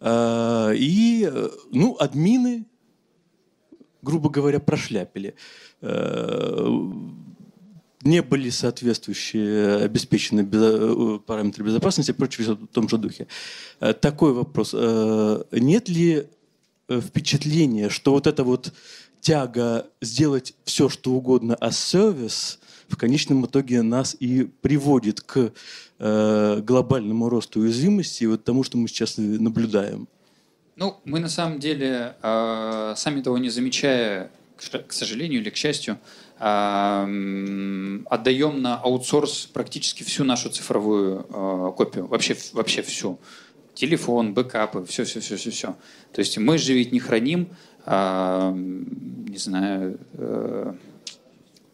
[0.00, 2.66] Э, и, э, ну, админы,
[4.06, 5.34] грубо говоря, прошляпили.
[8.02, 10.46] Не были соответствующие обеспечены
[11.20, 13.26] параметры безопасности и прочее в том же духе.
[14.00, 14.72] Такой вопрос.
[15.52, 16.28] Нет ли
[16.88, 18.72] впечатления, что вот эта вот
[19.20, 25.52] тяга сделать все, что угодно, а сервис– в конечном итоге нас и приводит к
[25.98, 30.08] э, глобальному росту уязвимости и вот тому, что мы сейчас наблюдаем.
[30.76, 34.30] Ну, мы на самом деле, э, сами того не замечая,
[34.86, 35.98] к сожалению или к счастью,
[36.38, 43.18] э, отдаем на аутсорс практически всю нашу цифровую э, копию, вообще, вообще всю.
[43.72, 45.76] Телефон, бэкапы, все, все, все, все, все.
[46.12, 47.48] То есть мы же ведь не храним,
[47.86, 50.74] не знаю, э,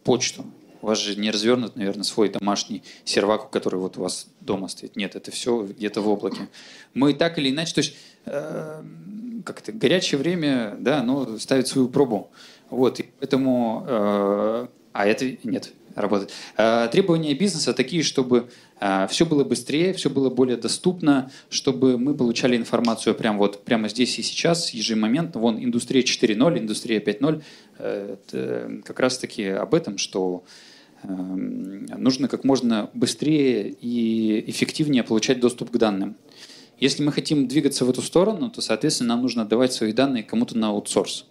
[0.03, 0.45] почту,
[0.83, 4.97] у вас же не развернут, наверное, свой домашний сервак, который вот у вас дома стоит.
[4.97, 6.49] Нет, это все где-то в облаке.
[6.93, 7.95] Мы так или иначе, то есть
[8.25, 8.83] э,
[9.45, 12.31] как-то горячее время, да, оно ставит свою пробу.
[12.69, 16.31] Вот, и поэтому, э, а это нет, работает.
[16.57, 18.49] Э, требования бизнеса такие, чтобы
[18.79, 23.89] э, все было быстрее, все было более доступно, чтобы мы получали информацию прямо вот прямо
[23.89, 25.39] здесь и сейчас, ежемоментно.
[25.39, 27.43] Вон индустрия 4.0, индустрия 5.0,
[27.77, 30.43] э, это как раз-таки об этом, что
[31.03, 36.15] Эм, нужно как можно быстрее и эффективнее получать доступ к данным.
[36.83, 40.57] Если мы хотим двигаться в эту сторону, то, соответственно, нам нужно давать свои данные кому-то
[40.57, 41.25] на аутсорс.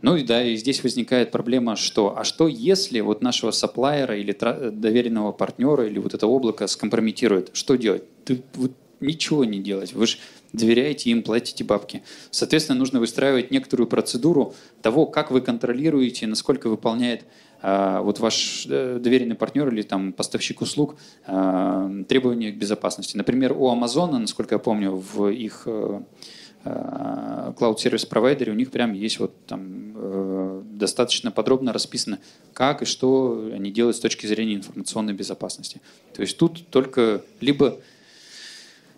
[0.00, 4.32] Ну и да, и здесь возникает проблема, что, а что если вот нашего сапплайера или
[4.70, 7.50] доверенного партнера или вот это облако скомпрометирует?
[7.52, 8.04] Что делать?
[8.24, 9.92] Ты, вот, ничего не делать.
[9.92, 10.16] Вы же
[10.54, 12.02] доверяете им, платите бабки.
[12.30, 17.24] Соответственно, нужно выстраивать некоторую процедуру того, как вы контролируете, насколько выполняет
[17.66, 20.94] вот ваш э, доверенный партнер или там поставщик услуг
[21.26, 23.16] а, требования к безопасности.
[23.16, 26.00] Например, у Амазона, насколько я помню, в их э,
[26.64, 32.20] а, cloud сервис провайдере у них прям есть вот там э, достаточно подробно расписано,
[32.52, 35.80] как и что они делают с точки зрения информационной безопасности.
[36.14, 37.80] То есть тут только либо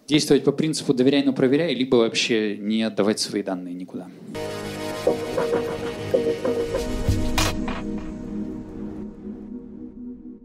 [0.07, 4.09] действовать по принципу доверяй, но проверяй, либо вообще не отдавать свои данные никуда.